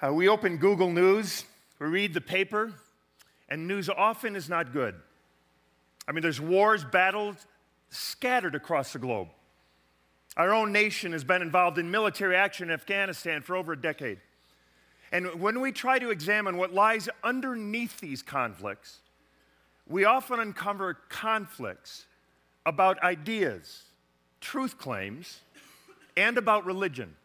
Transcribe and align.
Uh, 0.00 0.12
we 0.12 0.28
open 0.28 0.58
Google 0.58 0.92
News, 0.92 1.44
we 1.80 1.88
read 1.88 2.14
the 2.14 2.20
paper, 2.20 2.72
and 3.48 3.66
news 3.66 3.88
often 3.88 4.36
is 4.36 4.48
not 4.48 4.72
good. 4.72 4.94
I 6.06 6.12
mean, 6.12 6.22
there's 6.22 6.40
wars, 6.40 6.84
battles 6.84 7.34
scattered 7.90 8.54
across 8.54 8.92
the 8.92 9.00
globe. 9.00 9.26
Our 10.36 10.52
own 10.52 10.70
nation 10.70 11.10
has 11.10 11.24
been 11.24 11.42
involved 11.42 11.78
in 11.78 11.90
military 11.90 12.36
action 12.36 12.68
in 12.68 12.74
Afghanistan 12.74 13.42
for 13.42 13.56
over 13.56 13.72
a 13.72 13.80
decade. 13.80 14.20
And 15.10 15.40
when 15.40 15.60
we 15.60 15.72
try 15.72 15.98
to 15.98 16.10
examine 16.10 16.58
what 16.58 16.72
lies 16.72 17.08
underneath 17.24 17.98
these 17.98 18.22
conflicts, 18.22 19.00
we 19.88 20.04
often 20.04 20.38
uncover 20.38 20.94
conflicts 21.08 22.06
about 22.64 23.02
ideas, 23.02 23.82
truth 24.40 24.78
claims, 24.78 25.40
and 26.16 26.38
about 26.38 26.64
religion. 26.64 27.16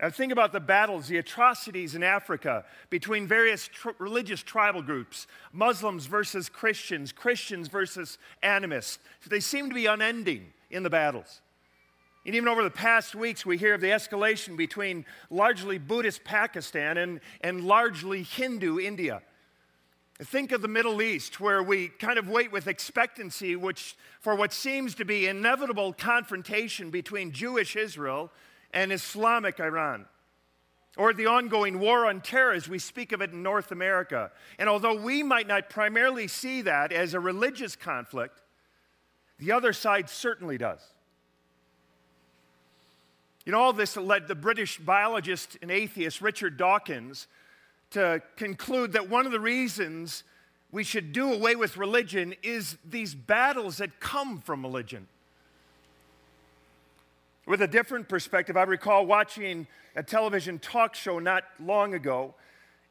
Now, 0.00 0.08
think 0.08 0.32
about 0.32 0.52
the 0.52 0.60
battles, 0.60 1.08
the 1.08 1.18
atrocities 1.18 1.94
in 1.94 2.02
Africa 2.02 2.64
between 2.88 3.26
various 3.26 3.68
tr- 3.68 3.90
religious 3.98 4.42
tribal 4.42 4.80
groups 4.80 5.26
Muslims 5.52 6.06
versus 6.06 6.48
Christians, 6.48 7.12
Christians 7.12 7.68
versus 7.68 8.16
animists. 8.42 8.98
They 9.28 9.40
seem 9.40 9.68
to 9.68 9.74
be 9.74 9.84
unending 9.84 10.52
in 10.70 10.82
the 10.84 10.90
battles. 10.90 11.42
And 12.24 12.34
even 12.34 12.48
over 12.48 12.62
the 12.62 12.70
past 12.70 13.14
weeks, 13.14 13.44
we 13.44 13.58
hear 13.58 13.74
of 13.74 13.82
the 13.82 13.88
escalation 13.88 14.56
between 14.56 15.04
largely 15.28 15.76
Buddhist 15.76 16.24
Pakistan 16.24 16.96
and, 16.96 17.20
and 17.42 17.64
largely 17.64 18.22
Hindu 18.22 18.78
India. 18.78 19.20
Think 20.18 20.52
of 20.52 20.62
the 20.62 20.68
Middle 20.68 21.00
East, 21.02 21.40
where 21.40 21.62
we 21.62 21.88
kind 21.88 22.18
of 22.18 22.28
wait 22.28 22.52
with 22.52 22.68
expectancy 22.68 23.56
which, 23.56 23.96
for 24.20 24.34
what 24.34 24.52
seems 24.52 24.94
to 24.96 25.04
be 25.04 25.26
inevitable 25.26 25.92
confrontation 25.92 26.90
between 26.90 27.32
Jewish 27.32 27.74
Israel 27.74 28.30
and 28.72 28.92
Islamic 28.92 29.60
Iran. 29.60 30.06
Or 30.96 31.12
the 31.12 31.26
ongoing 31.26 31.78
war 31.78 32.06
on 32.06 32.20
terror 32.20 32.52
as 32.52 32.68
we 32.68 32.78
speak 32.78 33.12
of 33.12 33.20
it 33.20 33.30
in 33.30 33.42
North 33.42 33.70
America. 33.70 34.32
And 34.58 34.68
although 34.68 34.96
we 34.96 35.22
might 35.22 35.46
not 35.46 35.70
primarily 35.70 36.26
see 36.26 36.62
that 36.62 36.92
as 36.92 37.14
a 37.14 37.20
religious 37.20 37.76
conflict, 37.76 38.42
the 39.38 39.52
other 39.52 39.72
side 39.72 40.10
certainly 40.10 40.58
does. 40.58 40.80
You 43.46 43.52
know, 43.52 43.60
all 43.60 43.72
this 43.72 43.96
led 43.96 44.28
the 44.28 44.34
British 44.34 44.78
biologist 44.78 45.56
and 45.62 45.70
atheist 45.70 46.20
Richard 46.20 46.56
Dawkins 46.56 47.26
to 47.90 48.22
conclude 48.36 48.92
that 48.92 49.08
one 49.08 49.26
of 49.26 49.32
the 49.32 49.40
reasons 49.40 50.24
we 50.70 50.84
should 50.84 51.12
do 51.12 51.32
away 51.32 51.56
with 51.56 51.76
religion 51.76 52.34
is 52.42 52.76
these 52.84 53.14
battles 53.14 53.78
that 53.78 53.98
come 53.98 54.40
from 54.40 54.62
religion. 54.62 55.08
With 57.50 57.62
a 57.62 57.66
different 57.66 58.08
perspective, 58.08 58.56
I 58.56 58.62
recall 58.62 59.06
watching 59.06 59.66
a 59.96 60.04
television 60.04 60.60
talk 60.60 60.94
show 60.94 61.18
not 61.18 61.42
long 61.58 61.94
ago 61.94 62.36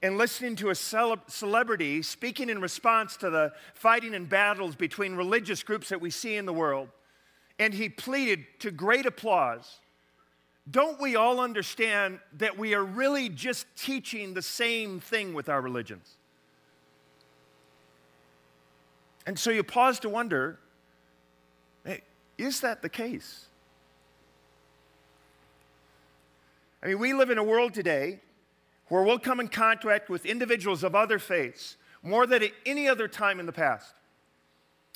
and 0.02 0.18
listening 0.18 0.58
to 0.58 0.70
a 0.70 0.76
cele- 0.76 1.24
celebrity 1.28 2.02
speaking 2.02 2.50
in 2.50 2.60
response 2.60 3.16
to 3.18 3.30
the 3.30 3.54
fighting 3.74 4.14
and 4.14 4.28
battles 4.28 4.76
between 4.76 5.16
religious 5.16 5.64
groups 5.64 5.88
that 5.88 6.02
we 6.02 6.10
see 6.10 6.36
in 6.36 6.46
the 6.46 6.52
world. 6.52 6.90
And 7.58 7.74
he 7.74 7.88
pleaded 7.88 8.44
to 8.60 8.70
great 8.70 9.06
applause 9.06 9.80
don't 10.70 11.00
we 11.00 11.16
all 11.16 11.40
understand 11.40 12.20
that 12.38 12.58
we 12.58 12.74
are 12.74 12.84
really 12.84 13.30
just 13.30 13.66
teaching 13.78 14.34
the 14.34 14.42
same 14.42 15.00
thing 15.00 15.34
with 15.34 15.48
our 15.48 15.62
religions? 15.62 16.18
And 19.26 19.40
so 19.40 19.52
you 19.52 19.64
pause 19.64 20.02
to 20.02 20.10
wonder 20.10 20.60
hey, 21.86 22.02
is 22.38 22.60
that 22.60 22.82
the 22.82 22.90
case? 22.90 23.49
I 26.82 26.88
mean, 26.88 27.00
we 27.00 27.14
live 27.14 27.30
in 27.30 27.38
a 27.38 27.44
world 27.44 27.74
today 27.74 28.20
where 28.88 29.04
we'll 29.04 29.20
come 29.20 29.40
in 29.40 29.48
contact 29.48 30.10
with 30.10 30.26
individuals 30.26 30.84
of 30.84 30.96
other 30.96 31.20
faiths 31.20 31.78
more 32.02 32.26
than 32.26 32.44
at 32.44 32.52
any 32.66 32.88
other 32.88 33.08
time 33.08 33.40
in 33.40 33.46
the 33.46 33.52
past. 33.52 33.94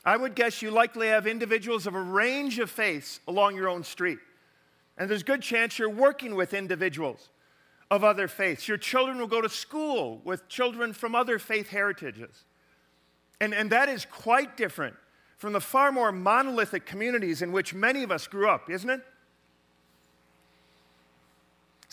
I 0.06 0.18
would 0.18 0.36
guess 0.36 0.62
you 0.62 0.72
likely 0.72 1.08
have 1.08 1.28
individuals 1.28 1.88
of 1.88 1.96
a 1.96 2.02
range 2.02 2.60
of 2.60 2.70
faiths 2.70 3.20
along 3.28 3.56
your 3.56 3.70
own 3.70 3.84
street. 3.84 4.20
And 4.98 5.10
there's 5.10 5.24
good 5.24 5.42
chance 5.42 5.80
you're 5.80 5.90
working 5.90 6.36
with 6.36 6.54
individuals 6.54 7.30
of 7.90 8.04
other 8.04 8.28
faiths. 8.28 8.68
Your 8.68 8.78
children 8.78 9.18
will 9.18 9.28
go 9.28 9.42
to 9.42 9.50
school 9.50 10.22
with 10.24 10.48
children 10.48 10.94
from 10.94 11.16
other 11.16 11.40
faith 11.40 11.70
heritages. 11.70 12.46
And, 13.40 13.54
and 13.54 13.70
that 13.72 13.90
is 13.90 14.06
quite 14.06 14.58
different 14.58 14.96
from 15.38 15.54
the 15.54 15.62
far 15.62 15.92
more 15.92 16.12
monolithic 16.12 16.86
communities 16.86 17.42
in 17.42 17.52
which 17.52 17.74
many 17.74 18.04
of 18.04 18.12
us 18.12 18.28
grew 18.28 18.50
up, 18.50 18.70
isn't 18.70 18.90
it? 18.90 19.02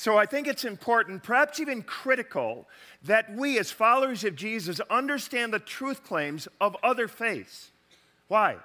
So 0.01 0.17
I 0.17 0.25
think 0.25 0.49
it's 0.49 0.65
important, 0.65 1.23
perhaps 1.23 1.61
even 1.61 1.83
critical, 1.83 2.67
that 3.05 3.31
we 3.37 3.59
as 3.59 3.71
followers 3.71 4.25
of 4.25 4.35
Jesus 4.35 4.81
understand 4.89 5.53
the 5.53 5.59
truth 5.59 6.05
claims 6.05 6.49
of 6.59 6.75
other 6.83 7.07
faiths. 7.07 7.71
Why? 8.27 8.57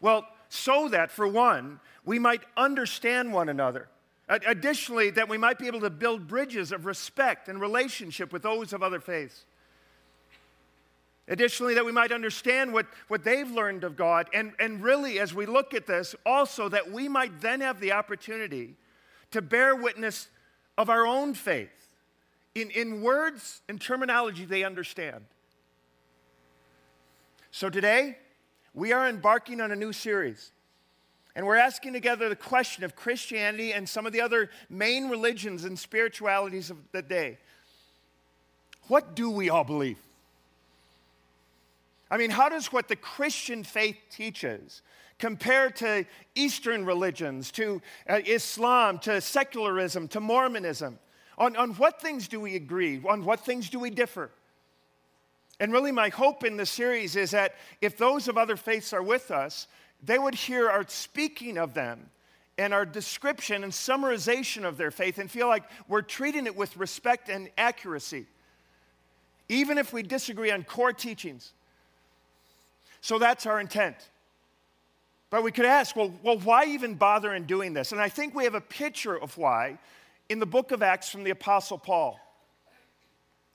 Well, 0.00 0.26
so 0.48 0.88
that, 0.88 1.12
for 1.12 1.28
one, 1.28 1.78
we 2.04 2.18
might 2.18 2.42
understand 2.56 3.32
one 3.32 3.48
another. 3.48 3.90
Additionally, 4.28 5.10
that 5.10 5.28
we 5.28 5.38
might 5.38 5.56
be 5.56 5.68
able 5.68 5.82
to 5.82 5.88
build 5.88 6.26
bridges 6.26 6.72
of 6.72 6.84
respect 6.84 7.48
and 7.48 7.60
relationship 7.60 8.32
with 8.32 8.42
those 8.42 8.72
of 8.72 8.82
other 8.82 8.98
faiths. 8.98 9.44
Additionally, 11.28 11.74
that 11.74 11.84
we 11.84 11.92
might 11.92 12.10
understand 12.10 12.72
what, 12.72 12.86
what 13.06 13.22
they've 13.22 13.52
learned 13.52 13.84
of 13.84 13.94
God. 13.94 14.28
And, 14.34 14.52
and 14.58 14.82
really, 14.82 15.20
as 15.20 15.32
we 15.32 15.46
look 15.46 15.74
at 15.74 15.86
this, 15.86 16.16
also 16.26 16.68
that 16.70 16.90
we 16.90 17.08
might 17.08 17.40
then 17.40 17.60
have 17.60 17.78
the 17.78 17.92
opportunity 17.92 18.74
to 19.30 19.40
bear 19.40 19.76
witness 19.76 20.26
of 20.78 20.88
our 20.88 21.06
own 21.06 21.34
faith 21.34 21.88
in, 22.54 22.70
in 22.70 23.02
words 23.02 23.62
and 23.68 23.80
terminology 23.80 24.44
they 24.44 24.64
understand. 24.64 25.24
So 27.50 27.68
today, 27.68 28.16
we 28.74 28.92
are 28.92 29.08
embarking 29.08 29.60
on 29.60 29.72
a 29.72 29.76
new 29.76 29.92
series. 29.92 30.52
And 31.34 31.46
we're 31.46 31.56
asking 31.56 31.94
together 31.94 32.28
the 32.28 32.36
question 32.36 32.84
of 32.84 32.94
Christianity 32.94 33.72
and 33.72 33.88
some 33.88 34.06
of 34.06 34.12
the 34.12 34.20
other 34.20 34.50
main 34.68 35.08
religions 35.08 35.64
and 35.64 35.78
spiritualities 35.78 36.70
of 36.70 36.76
the 36.92 37.02
day. 37.02 37.38
What 38.88 39.14
do 39.14 39.30
we 39.30 39.48
all 39.48 39.64
believe? 39.64 39.98
I 42.10 42.18
mean, 42.18 42.30
how 42.30 42.50
does 42.50 42.72
what 42.72 42.88
the 42.88 42.96
Christian 42.96 43.64
faith 43.64 43.96
teaches 44.10 44.82
compare 45.22 45.70
to 45.70 46.04
Eastern 46.34 46.84
religions, 46.84 47.52
to 47.52 47.80
uh, 48.10 48.18
Islam, 48.26 48.98
to 48.98 49.20
secularism, 49.20 50.08
to 50.08 50.18
Mormonism? 50.18 50.98
On, 51.38 51.54
on 51.54 51.74
what 51.74 52.02
things 52.02 52.26
do 52.26 52.40
we 52.40 52.56
agree? 52.56 53.00
On 53.08 53.24
what 53.24 53.38
things 53.38 53.70
do 53.70 53.78
we 53.78 53.88
differ? 53.88 54.32
And 55.60 55.72
really, 55.72 55.92
my 55.92 56.08
hope 56.08 56.42
in 56.42 56.56
this 56.56 56.70
series 56.70 57.14
is 57.14 57.30
that 57.30 57.54
if 57.80 57.96
those 57.96 58.26
of 58.26 58.36
other 58.36 58.56
faiths 58.56 58.92
are 58.92 59.02
with 59.02 59.30
us, 59.30 59.68
they 60.02 60.18
would 60.18 60.34
hear 60.34 60.68
our 60.68 60.84
speaking 60.88 61.56
of 61.56 61.72
them 61.72 62.10
and 62.58 62.74
our 62.74 62.84
description 62.84 63.62
and 63.62 63.72
summarization 63.72 64.64
of 64.64 64.76
their 64.76 64.90
faith 64.90 65.18
and 65.18 65.30
feel 65.30 65.46
like 65.46 65.62
we're 65.86 66.02
treating 66.02 66.46
it 66.46 66.56
with 66.56 66.76
respect 66.76 67.28
and 67.28 67.48
accuracy, 67.56 68.26
even 69.48 69.78
if 69.78 69.92
we 69.92 70.02
disagree 70.02 70.50
on 70.50 70.64
core 70.64 70.92
teachings. 70.92 71.52
So 73.00 73.20
that's 73.20 73.46
our 73.46 73.60
intent. 73.60 74.08
But 75.32 75.42
we 75.42 75.50
could 75.50 75.64
ask, 75.64 75.96
well, 75.96 76.12
well, 76.22 76.36
why 76.36 76.66
even 76.66 76.94
bother 76.94 77.32
in 77.32 77.44
doing 77.44 77.72
this? 77.72 77.92
And 77.92 78.00
I 78.02 78.10
think 78.10 78.34
we 78.34 78.44
have 78.44 78.54
a 78.54 78.60
picture 78.60 79.16
of 79.16 79.38
why 79.38 79.78
in 80.28 80.38
the 80.38 80.44
book 80.44 80.72
of 80.72 80.82
Acts 80.82 81.08
from 81.08 81.24
the 81.24 81.30
Apostle 81.30 81.78
Paul. 81.78 82.20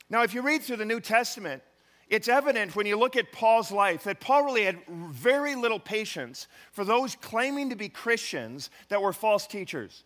Now, 0.10 0.24
if 0.24 0.34
you 0.34 0.42
read 0.42 0.64
through 0.64 0.78
the 0.78 0.86
New 0.86 1.00
Testament, 1.00 1.62
it's 2.10 2.28
evident 2.28 2.76
when 2.76 2.88
you 2.88 2.98
look 2.98 3.16
at 3.16 3.32
Paul's 3.32 3.72
life 3.72 4.06
that 4.06 4.20
Paul 4.20 4.46
really 4.46 4.64
had 4.64 4.80
very 4.88 5.54
little 5.54 5.78
patience 5.78 6.48
for 6.72 6.84
those 6.84 7.16
claiming 7.16 7.70
to 7.70 7.76
be 7.76 7.90
Christians 7.90 8.72
that 8.90 9.00
were 9.00 9.14
false 9.14 9.46
teachers. 9.46 10.04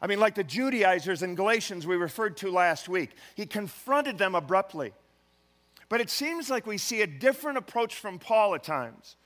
I 0.00 0.06
mean, 0.06 0.20
like 0.20 0.36
the 0.36 0.44
Judaizers 0.44 1.24
in 1.24 1.34
Galatians 1.34 1.84
we 1.84 1.96
referred 1.96 2.36
to 2.36 2.50
last 2.52 2.88
week. 2.88 3.10
He 3.34 3.44
confronted 3.44 4.18
them 4.18 4.36
abruptly. 4.36 4.92
But 5.88 6.00
it 6.00 6.10
seems 6.10 6.48
like 6.48 6.64
we 6.64 6.78
see 6.78 7.02
a 7.02 7.08
different 7.08 7.58
approach 7.58 7.96
from 7.96 8.20
Paul 8.20 8.54
at 8.54 8.62
times 8.62 9.16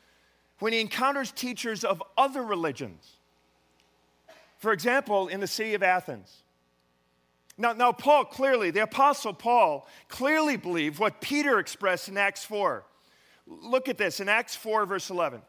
when 0.59 0.73
he 0.73 0.81
encounters 0.81 1.33
teachers 1.33 1.85
of 1.85 2.03
other 2.17 2.43
religions. 2.43 3.17
For 4.59 4.73
example, 4.73 5.29
in 5.29 5.41
the 5.41 5.47
city 5.47 5.75
of 5.75 5.83
Athens. 5.83 6.43
Now, 7.59 7.73
now, 7.73 7.93
Paul 7.93 8.25
clearly, 8.25 8.71
the 8.71 8.83
Apostle 8.83 9.33
Paul, 9.33 9.89
clearly 10.09 10.57
believed 10.57 10.99
what 10.99 11.21
Peter 11.21 11.59
expressed 11.59 12.09
in 12.09 12.19
Acts 12.19 12.45
4. 12.45 12.85
Look 13.47 13.89
at 13.89 13.97
this 13.97 14.21
in 14.21 14.29
Acts 14.29 14.57
4, 14.57 14.85
verse 14.87 15.09
11. 15.09 15.41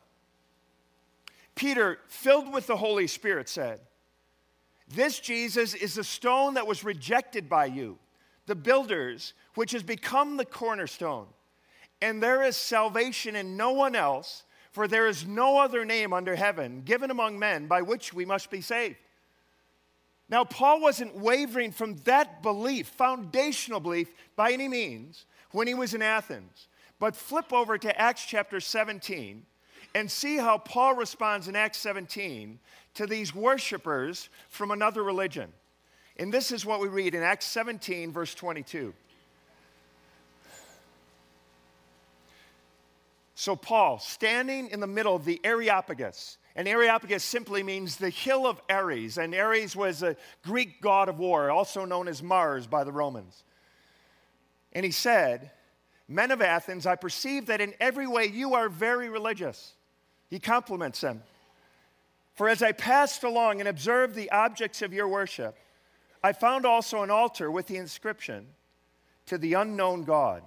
Peter, 1.56 2.00
filled 2.07 2.53
with 2.53 2.68
the 2.68 2.77
Holy 2.77 3.07
Spirit, 3.07 3.50
said, 3.50 3.81
This 4.88 5.19
Jesus 5.19 5.74
is 5.74 5.95
the 5.95 6.03
stone 6.03 6.53
that 6.53 6.68
was 6.68 6.83
rejected 6.83 7.50
by 7.50 7.65
you, 7.65 7.98
the 8.45 8.56
builders, 8.56 9.33
which 9.56 9.71
has 9.71 9.83
become 9.83 10.38
the 10.38 10.45
cornerstone. 10.45 11.25
And 12.01 12.21
there 12.21 12.44
is 12.44 12.56
salvation 12.56 13.36
in 13.36 13.57
no 13.57 13.71
one 13.71 13.95
else, 13.95 14.44
for 14.77 14.88
there 14.88 15.07
is 15.07 15.25
no 15.25 15.57
other 15.57 15.83
name 15.83 16.13
under 16.13 16.35
heaven 16.35 16.83
given 16.85 17.09
among 17.09 17.39
men 17.39 17.65
by 17.65 17.81
which 17.81 18.13
we 18.13 18.25
must 18.25 18.51
be 18.51 18.62
saved. 18.62 18.97
Now, 20.29 20.44
Paul 20.44 20.81
wasn't 20.81 21.15
wavering 21.15 21.71
from 21.71 21.95
that 22.03 22.44
belief, 22.44 22.88
foundational 22.89 23.79
belief, 23.79 24.13
by 24.35 24.51
any 24.51 24.68
means, 24.68 25.25
when 25.50 25.65
he 25.65 25.74
was 25.74 25.95
in 25.95 26.03
Athens. 26.03 26.68
But 27.00 27.15
flip 27.15 27.51
over 27.51 27.79
to 27.79 28.00
Acts 28.00 28.24
chapter 28.24 28.59
17 28.59 29.47
and 29.95 30.12
see 30.12 30.38
how 30.38 30.59
Paul 30.59 30.94
responds 30.94 31.47
in 31.47 31.56
Acts 31.56 31.79
17 31.79 32.59
to 32.94 33.07
these 33.07 33.33
worshipers 33.33 34.29
from 34.47 34.69
another 34.69 35.01
religion. 35.01 35.51
And 36.18 36.31
this 36.31 36.51
is 36.51 36.68
what 36.68 36.81
we 36.81 36.88
read 36.88 37.15
in 37.15 37.24
Acts 37.24 37.47
17, 37.47 38.12
verse 38.12 38.35
22. 38.35 38.94
So, 43.39 43.56
Paul, 43.56 44.00
standing 44.00 44.72
in 44.72 44.80
the 44.80 44.88
middle 44.88 45.16
of 45.16 45.24
the 45.24 45.39
Areopagus, 45.44 46.39
and 46.56 46.68
Areopagus 46.68 47.24
simply 47.24 47.62
means 47.62 47.95
the 47.95 48.10
hill 48.10 48.48
of 48.48 48.60
Ares, 48.68 49.19
and 49.19 49.36
Ares 49.36 49.75
was 49.75 50.01
a 50.01 50.16
Greek 50.44 50.81
god 50.81 51.07
of 51.07 51.19
war, 51.19 51.51
also 51.51 51.86
known 51.86 52.07
as 52.07 52.24
Mars 52.24 52.66
by 52.66 52.84
the 52.84 52.92
Romans. 52.92 53.44
And 54.74 54.84
he 54.84 54.89
said, 54.89 55.51
Men 56.07 56.31
of 56.31 56.42
Athens, 56.42 56.88
I 56.88 56.95
perceive 56.95 57.45
that 57.45 57.62
in 57.62 57.75
every 57.80 58.07
way 58.07 58.25
you 58.25 58.56
are 58.56 58.69
very 58.69 59.07
religious. 59.07 59.74
He 60.31 60.39
compliments 60.39 61.01
them. 61.01 61.22
For 62.34 62.50
as 62.50 62.63
I 62.63 62.72
passed 62.72 63.24
along 63.24 63.60
and 63.60 63.69
observed 63.69 64.16
the 64.16 64.31
objects 64.31 64.81
of 64.81 64.94
your 64.94 65.07
worship, 65.07 65.56
I 66.24 66.34
found 66.34 66.66
also 66.66 67.04
an 67.04 67.12
altar 67.12 67.51
with 67.51 67.68
the 67.68 67.78
inscription, 67.78 68.48
To 69.28 69.38
the 69.38 69.54
unknown 69.54 70.06
God. 70.06 70.42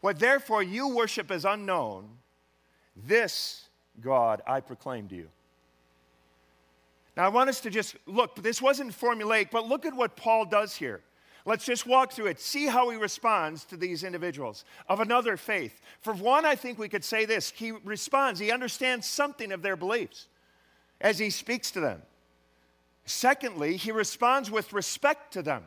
What 0.00 0.18
therefore 0.18 0.62
you 0.62 0.88
worship 0.88 1.30
as 1.30 1.44
unknown, 1.44 2.08
this 2.96 3.68
God 4.00 4.42
I 4.46 4.60
proclaim 4.60 5.08
to 5.08 5.16
you. 5.16 5.28
Now, 7.16 7.26
I 7.26 7.28
want 7.28 7.50
us 7.50 7.60
to 7.62 7.70
just 7.70 7.96
look, 8.06 8.42
this 8.42 8.62
wasn't 8.62 8.92
formulaic, 8.92 9.50
but 9.50 9.68
look 9.68 9.84
at 9.84 9.94
what 9.94 10.16
Paul 10.16 10.46
does 10.46 10.76
here. 10.76 11.02
Let's 11.44 11.64
just 11.64 11.86
walk 11.86 12.12
through 12.12 12.26
it, 12.26 12.40
see 12.40 12.66
how 12.66 12.90
he 12.90 12.96
responds 12.96 13.64
to 13.66 13.76
these 13.76 14.04
individuals 14.04 14.64
of 14.88 15.00
another 15.00 15.36
faith. 15.36 15.80
For 16.00 16.12
one, 16.12 16.44
I 16.44 16.54
think 16.54 16.78
we 16.78 16.88
could 16.88 17.04
say 17.04 17.24
this 17.24 17.50
he 17.50 17.72
responds, 17.72 18.38
he 18.38 18.52
understands 18.52 19.06
something 19.06 19.50
of 19.52 19.62
their 19.62 19.76
beliefs 19.76 20.28
as 21.00 21.18
he 21.18 21.30
speaks 21.30 21.70
to 21.72 21.80
them. 21.80 22.02
Secondly, 23.06 23.76
he 23.76 23.90
responds 23.90 24.50
with 24.50 24.72
respect 24.72 25.32
to 25.32 25.42
them. 25.42 25.64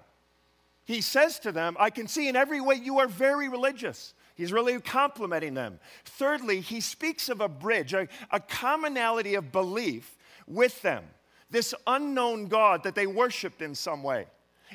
He 0.85 1.01
says 1.01 1.39
to 1.39 1.51
them, 1.51 1.75
I 1.80 1.89
can 1.89 2.07
see 2.07 2.27
in 2.27 2.35
every 2.35 2.62
way 2.62 2.75
you 2.75 3.00
are 3.00 3.07
very 3.07 3.50
religious. 3.50 4.13
He's 4.35 4.51
really 4.51 4.80
complimenting 4.80 5.53
them. 5.53 5.80
Thirdly, 6.06 6.59
he 6.59 6.81
speaks 6.81 7.30
of 7.30 7.39
a 7.39 7.47
bridge, 7.47 7.94
a, 7.94 8.07
a, 8.31 8.39
commonality 8.39 9.35
of 9.35 9.51
belief 9.51 10.18
with 10.47 10.81
them, 10.81 11.03
this 11.51 11.74
unknown 11.85 12.47
God 12.47 12.83
that 12.83 12.95
they 12.95 13.06
worshiped 13.06 13.62
in 13.62 13.75
some 13.75 14.01
way. 14.01 14.25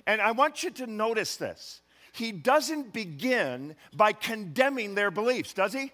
And 0.07 0.21
I 0.21 0.31
want 0.31 0.63
you 0.63 0.71
to 0.71 0.87
notice 0.87 1.37
this. 1.37 1.81
He 2.13 2.31
doesn't 2.31 2.93
begin 2.93 3.75
by 3.95 4.13
condemning 4.13 4.95
their 4.95 5.11
beliefs, 5.11 5.53
does 5.53 5.73
he? 5.73 5.93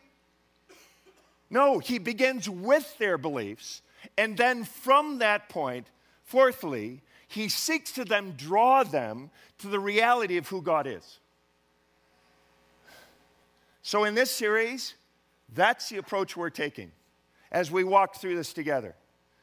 No, 1.51 1.79
he 1.79 1.99
begins 1.99 2.49
with 2.49 2.97
their 2.99 3.17
beliefs. 3.17 3.83
And 4.19 4.37
then 4.37 4.65
from 4.65 5.19
that 5.19 5.49
point, 5.49 5.87
fourthly, 6.23 7.03
he 7.29 7.49
seeks 7.49 7.93
to 7.93 8.05
them 8.05 8.35
draw 8.37 8.85
them 8.85 9.31
to 9.59 9.69
the 9.69 9.81
reality 9.81 10.37
of 10.37 10.49
who 10.49 10.61
God 10.61 10.87
is. 10.87 11.19
So, 13.87 14.05
in 14.05 14.15
this 14.15 14.31
series, 14.31 14.95
that's 15.53 15.91
the 15.91 15.99
approach 15.99 16.39
we're 16.39 16.49
taking 16.49 16.91
as 17.53 17.71
we 17.71 17.85
walk 17.85 18.17
through 18.17 18.35
this 18.35 18.55
together. 18.55 18.97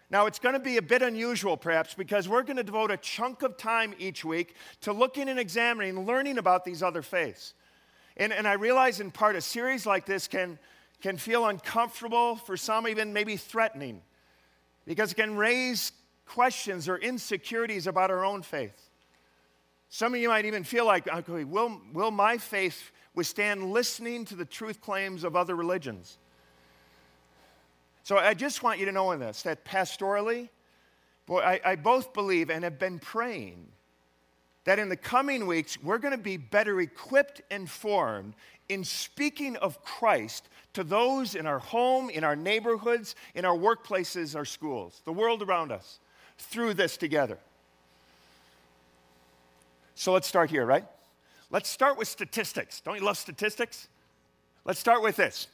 Now, 0.09 0.25
it's 0.25 0.39
going 0.39 0.53
to 0.53 0.59
be 0.59 0.77
a 0.77 0.81
bit 0.81 1.03
unusual, 1.03 1.55
perhaps, 1.55 1.93
because 1.93 2.27
we're 2.27 2.41
going 2.41 2.57
to 2.57 2.63
devote 2.63 2.89
a 2.89 2.97
chunk 2.97 3.43
of 3.43 3.55
time 3.55 3.93
each 3.99 4.25
week 4.25 4.55
to 4.81 4.93
looking 4.93 5.29
and 5.29 5.39
examining, 5.39 6.07
learning 6.07 6.39
about 6.39 6.65
these 6.65 6.81
other 6.81 7.03
faiths. 7.03 7.53
And, 8.17 8.33
and 8.33 8.47
I 8.47 8.53
realize 8.53 8.99
in 8.99 9.11
part 9.11 9.35
a 9.35 9.41
series 9.41 9.85
like 9.85 10.07
this 10.07 10.27
can, 10.27 10.57
can 11.01 11.17
feel 11.17 11.45
uncomfortable, 11.45 12.35
for 12.35 12.57
some, 12.57 12.87
even 12.87 13.13
maybe 13.13 13.37
threatening, 13.37 14.01
because 14.87 15.11
it 15.11 15.15
can 15.15 15.37
raise 15.37 15.91
questions 16.25 16.89
or 16.89 16.97
insecurities 16.97 17.85
about 17.85 18.09
our 18.09 18.25
own 18.25 18.41
faith. 18.41 18.89
Some 19.89 20.15
of 20.15 20.19
you 20.19 20.29
might 20.29 20.45
even 20.45 20.63
feel 20.63 20.87
like, 20.87 21.07
okay, 21.07 21.43
will, 21.43 21.79
will 21.93 22.09
my 22.09 22.39
faith 22.39 22.91
withstand 23.15 23.71
listening 23.71 24.25
to 24.25 24.35
the 24.35 24.45
truth 24.45 24.81
claims 24.81 25.23
of 25.23 25.35
other 25.35 25.55
religions. 25.55 26.17
So 28.03 28.17
I 28.17 28.33
just 28.33 28.63
want 28.63 28.79
you 28.79 28.85
to 28.85 28.91
know 28.91 29.11
in 29.11 29.19
this 29.19 29.43
that 29.43 29.63
pastorally, 29.65 30.49
boy, 31.25 31.39
I, 31.39 31.61
I 31.63 31.75
both 31.75 32.13
believe 32.13 32.49
and 32.49 32.63
have 32.63 32.79
been 32.79 32.99
praying 32.99 33.67
that 34.63 34.79
in 34.79 34.89
the 34.89 34.95
coming 34.95 35.47
weeks 35.47 35.81
we're 35.81 35.97
going 35.97 36.15
to 36.15 36.21
be 36.21 36.37
better 36.37 36.79
equipped 36.81 37.41
and 37.51 37.69
formed 37.69 38.33
in 38.69 38.83
speaking 38.83 39.55
of 39.57 39.83
Christ 39.83 40.47
to 40.73 40.83
those 40.83 41.35
in 41.35 41.45
our 41.45 41.59
home, 41.59 42.09
in 42.09 42.23
our 42.23 42.35
neighborhoods, 42.35 43.15
in 43.35 43.43
our 43.43 43.55
workplaces, 43.55 44.35
our 44.35 44.45
schools, 44.45 45.01
the 45.05 45.11
world 45.11 45.41
around 45.41 45.71
us, 45.71 45.99
through 46.37 46.73
this 46.73 46.95
together. 46.95 47.37
So 49.95 50.13
let's 50.13 50.27
start 50.27 50.49
here, 50.49 50.65
right? 50.65 50.85
Let's 51.51 51.69
start 51.69 51.97
with 51.97 52.07
statistics. 52.07 52.81
Don't 52.81 52.95
you 52.95 53.03
love 53.03 53.17
statistics? 53.17 53.89
Let's 54.65 54.79
start 54.79 55.03
with 55.03 55.17
this. 55.17 55.47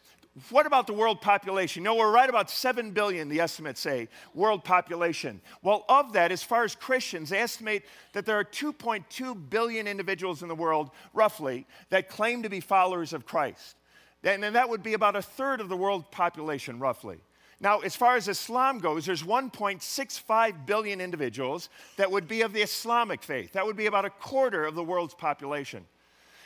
What 0.51 0.67
about 0.67 0.85
the 0.85 0.93
world 0.93 1.19
population? 1.19 1.81
No, 1.81 1.95
we're 1.95 2.11
right 2.11 2.29
about 2.29 2.51
7 2.51 2.91
billion, 2.91 3.27
the 3.27 3.39
estimates 3.39 3.79
say, 3.79 4.07
world 4.35 4.63
population. 4.63 5.41
Well, 5.63 5.83
of 5.89 6.13
that, 6.13 6.31
as 6.31 6.43
far 6.43 6.63
as 6.63 6.75
Christians, 6.75 7.29
they 7.29 7.39
estimate 7.39 7.83
that 8.13 8.27
there 8.27 8.37
are 8.37 8.43
2.2 8.43 9.49
billion 9.49 9.87
individuals 9.87 10.43
in 10.43 10.47
the 10.47 10.55
world, 10.55 10.91
roughly, 11.15 11.65
that 11.89 12.07
claim 12.07 12.43
to 12.43 12.49
be 12.49 12.59
followers 12.59 13.13
of 13.13 13.25
Christ. 13.25 13.77
And 14.23 14.43
that 14.43 14.69
would 14.69 14.83
be 14.83 14.93
about 14.93 15.15
a 15.15 15.21
third 15.23 15.59
of 15.59 15.69
the 15.69 15.77
world 15.77 16.11
population, 16.11 16.77
roughly. 16.77 17.17
Now, 17.59 17.79
as 17.79 17.95
far 17.95 18.15
as 18.15 18.27
Islam 18.27 18.79
goes, 18.79 19.05
there's 19.05 19.23
1.65 19.23 20.65
billion 20.65 21.01
individuals 21.01 21.69
that 21.95 22.11
would 22.11 22.27
be 22.27 22.41
of 22.41 22.53
the 22.53 22.61
Islamic 22.61 23.23
faith. 23.23 23.53
That 23.53 23.65
would 23.65 23.75
be 23.75 23.87
about 23.87 24.05
a 24.05 24.11
quarter 24.11 24.65
of 24.65 24.75
the 24.75 24.83
world's 24.83 25.15
population. 25.15 25.85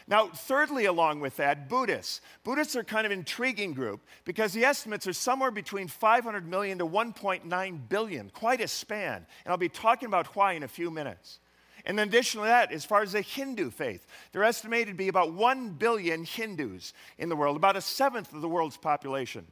Now, 0.08 0.28
thirdly, 0.28 0.86
along 0.86 1.20
with 1.20 1.38
that, 1.38 1.70
Buddhists. 1.70 2.22
Buddhists 2.44 2.76
are 2.76 2.84
kind 2.84 3.06
of 3.06 3.12
an 3.12 3.20
intriguing 3.20 3.74
group 3.74 4.02
because 4.26 4.52
the 4.54 4.66
estimates 4.66 5.06
are 5.06 5.14
somewhere 5.14 5.52
between 5.52 5.88
500 5.88 6.48
million 6.48 6.78
to 6.80 6.86
1.9 6.86 7.90
billion, 7.90 8.30
quite 8.30 8.62
a 8.62 8.68
span. 8.68 9.26
And 9.46 9.52
I'll 9.52 9.58
be 9.58 9.70
talking 9.70 10.08
about 10.08 10.36
why 10.36 10.54
in 10.54 10.64
a 10.64 10.68
few 10.68 10.92
minutes. 10.92 11.40
And 11.86 11.98
then, 11.98 12.08
additionally, 12.08 12.48
that, 12.48 12.72
as 12.72 12.86
far 12.86 13.02
as 13.02 13.12
the 13.12 13.22
Hindu 13.22 13.70
faith, 13.72 14.06
they're 14.32 14.44
estimated 14.44 14.90
to 14.90 14.94
be 14.94 15.08
about 15.08 15.34
1 15.34 15.72
billion 15.72 16.24
Hindus 16.26 16.94
in 17.18 17.30
the 17.30 17.36
world, 17.36 17.58
about 17.58 17.76
a 17.76 17.82
seventh 17.82 18.34
of 18.34 18.42
the 18.42 18.50
world's 18.50 18.78
population. 18.78 19.46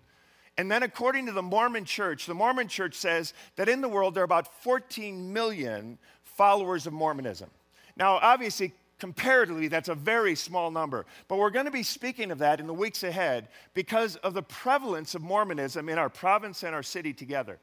And 0.60 0.70
then, 0.70 0.84
according 0.84 1.28
to 1.28 1.32
the 1.32 1.42
Mormon 1.42 1.86
church, 1.86 2.26
the 2.26 2.34
Mormon 2.34 2.68
church 2.68 2.96
says 2.96 3.34
that 3.56 3.70
in 3.70 3.80
the 3.80 3.88
world 3.88 4.14
there 4.14 4.24
are 4.24 4.26
about 4.26 4.62
14 4.62 5.32
million 5.32 5.98
followers 6.22 6.86
of 6.86 6.92
Mormonism. 6.92 7.50
Now, 7.96 8.20
obviously, 8.22 8.74
comparatively, 9.00 9.70
that's 9.70 9.88
a 9.88 9.96
very 9.96 10.36
small 10.36 10.70
number. 10.70 11.06
But 11.30 11.38
we're 11.38 11.50
going 11.50 11.68
to 11.68 11.72
be 11.72 11.84
speaking 11.84 12.30
of 12.30 12.40
that 12.40 12.60
in 12.60 12.68
the 12.68 12.74
weeks 12.74 13.04
ahead 13.04 13.48
because 13.74 14.18
of 14.18 14.34
the 14.34 14.42
prevalence 14.42 15.16
of 15.16 15.22
Mormonism 15.22 15.88
in 15.88 15.98
our 15.98 16.10
province 16.10 16.64
and 16.64 16.76
our 16.76 16.84
city 16.84 17.14
together. 17.14 17.58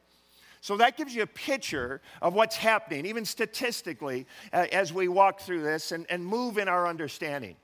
So 0.62 0.78
that 0.78 0.96
gives 0.96 1.14
you 1.14 1.20
a 1.20 1.26
picture 1.26 2.00
of 2.22 2.32
what's 2.32 2.56
happening, 2.56 3.04
even 3.04 3.26
statistically, 3.26 4.26
uh, 4.54 4.68
as 4.72 4.90
we 4.90 5.08
walk 5.08 5.40
through 5.40 5.60
this 5.60 5.92
and, 5.92 6.06
and 6.08 6.24
move 6.24 6.56
in 6.56 6.66
our 6.66 6.88
understanding. 6.88 7.56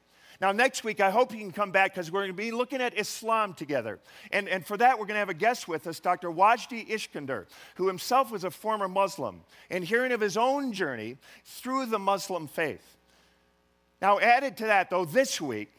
Now, 0.42 0.50
next 0.50 0.82
week, 0.82 1.00
I 1.00 1.08
hope 1.08 1.30
you 1.30 1.38
can 1.38 1.52
come 1.52 1.70
back 1.70 1.94
because 1.94 2.10
we're 2.10 2.22
going 2.22 2.32
to 2.32 2.36
be 2.36 2.50
looking 2.50 2.80
at 2.82 2.98
Islam 2.98 3.54
together. 3.54 4.00
And, 4.32 4.48
and 4.48 4.66
for 4.66 4.76
that, 4.76 4.98
we're 4.98 5.06
going 5.06 5.14
to 5.14 5.20
have 5.20 5.28
a 5.28 5.34
guest 5.34 5.68
with 5.68 5.86
us, 5.86 6.00
Dr. 6.00 6.30
Wajdi 6.30 6.88
Ishkandar, 6.88 7.46
who 7.76 7.86
himself 7.86 8.32
was 8.32 8.42
a 8.42 8.50
former 8.50 8.88
Muslim, 8.88 9.42
and 9.70 9.84
hearing 9.84 10.10
of 10.10 10.20
his 10.20 10.36
own 10.36 10.72
journey 10.72 11.16
through 11.44 11.86
the 11.86 11.98
Muslim 12.00 12.48
faith. 12.48 12.96
Now, 14.00 14.18
added 14.18 14.56
to 14.56 14.64
that, 14.64 14.90
though, 14.90 15.04
this 15.04 15.40
week, 15.40 15.70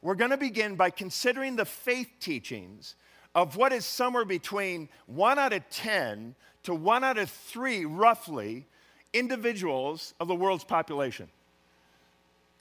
we're 0.00 0.14
going 0.14 0.30
to 0.30 0.36
begin 0.36 0.76
by 0.76 0.90
considering 0.90 1.56
the 1.56 1.64
faith 1.64 2.08
teachings 2.20 2.94
of 3.34 3.56
what 3.56 3.72
is 3.72 3.84
somewhere 3.84 4.24
between 4.24 4.88
one 5.06 5.40
out 5.40 5.52
of 5.52 5.68
10 5.70 6.36
to 6.62 6.72
one 6.72 7.02
out 7.02 7.18
of 7.18 7.28
three, 7.28 7.84
roughly, 7.84 8.64
individuals 9.12 10.14
of 10.20 10.28
the 10.28 10.36
world's 10.36 10.62
population. 10.62 11.28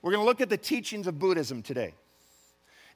We're 0.03 0.12
going 0.12 0.22
to 0.22 0.27
look 0.27 0.41
at 0.41 0.50
the 0.50 0.57
teachings 0.57 1.07
of 1.07 1.17
Buddhism 1.17 1.63
today. 1.63 1.93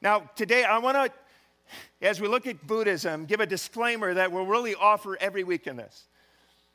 Now, 0.01 0.29
today 0.35 0.65
I 0.65 0.77
want 0.79 0.97
to, 0.97 2.05
as 2.05 2.19
we 2.19 2.27
look 2.27 2.45
at 2.45 2.67
Buddhism, 2.67 3.25
give 3.25 3.39
a 3.39 3.45
disclaimer 3.45 4.13
that 4.13 4.29
we'll 4.29 4.45
really 4.45 4.75
offer 4.75 5.17
every 5.21 5.45
week 5.45 5.67
in 5.67 5.77
this. 5.77 6.03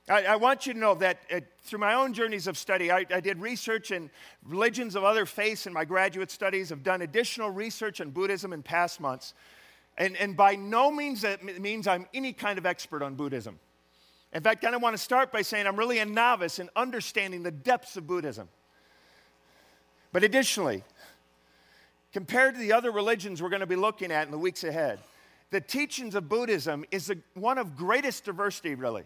I, 0.08 0.24
I 0.24 0.36
want 0.36 0.66
you 0.66 0.72
to 0.72 0.78
know 0.78 0.94
that 0.94 1.18
uh, 1.30 1.40
through 1.64 1.80
my 1.80 1.92
own 1.92 2.14
journeys 2.14 2.46
of 2.46 2.56
study, 2.56 2.90
I, 2.90 3.04
I 3.10 3.20
did 3.20 3.40
research 3.40 3.90
in 3.90 4.08
religions 4.46 4.96
of 4.96 5.04
other 5.04 5.26
faiths 5.26 5.66
in 5.66 5.72
my 5.74 5.84
graduate 5.84 6.30
studies, 6.30 6.72
I've 6.72 6.82
done 6.82 7.02
additional 7.02 7.50
research 7.50 8.00
on 8.00 8.08
Buddhism 8.08 8.54
in 8.54 8.62
past 8.62 9.00
months. 9.00 9.34
And, 9.98 10.16
and 10.16 10.34
by 10.34 10.56
no 10.56 10.90
means 10.90 11.20
that 11.20 11.44
means 11.44 11.86
I'm 11.86 12.06
any 12.14 12.32
kind 12.32 12.58
of 12.58 12.64
expert 12.64 13.02
on 13.02 13.16
Buddhism. 13.16 13.58
In 14.32 14.42
fact, 14.42 14.64
I 14.64 14.74
want 14.78 14.96
to 14.96 15.02
start 15.02 15.30
by 15.30 15.42
saying 15.42 15.66
I'm 15.66 15.76
really 15.76 15.98
a 15.98 16.06
novice 16.06 16.58
in 16.58 16.70
understanding 16.74 17.42
the 17.42 17.50
depths 17.50 17.98
of 17.98 18.06
Buddhism. 18.06 18.48
But 20.12 20.22
additionally, 20.22 20.84
compared 22.12 22.54
to 22.54 22.60
the 22.60 22.72
other 22.72 22.90
religions 22.90 23.42
we're 23.42 23.48
going 23.48 23.60
to 23.60 23.66
be 23.66 23.76
looking 23.76 24.12
at 24.12 24.26
in 24.26 24.30
the 24.30 24.38
weeks 24.38 24.62
ahead, 24.62 24.98
the 25.50 25.60
teachings 25.60 26.14
of 26.14 26.28
Buddhism 26.28 26.84
is 26.90 27.12
one 27.34 27.58
of 27.58 27.76
greatest 27.76 28.24
diversity, 28.24 28.74
really. 28.74 29.04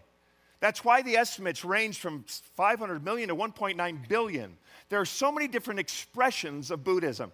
That's 0.59 0.83
why 0.83 1.01
the 1.01 1.17
estimates 1.17 1.63
range 1.63 1.99
from 1.99 2.25
500 2.55 3.03
million 3.03 3.29
to 3.29 3.35
1.9 3.35 4.07
billion. 4.07 4.57
There 4.89 4.99
are 4.99 5.05
so 5.05 5.31
many 5.31 5.47
different 5.47 5.79
expressions 5.79 6.71
of 6.71 6.83
Buddhism. 6.83 7.31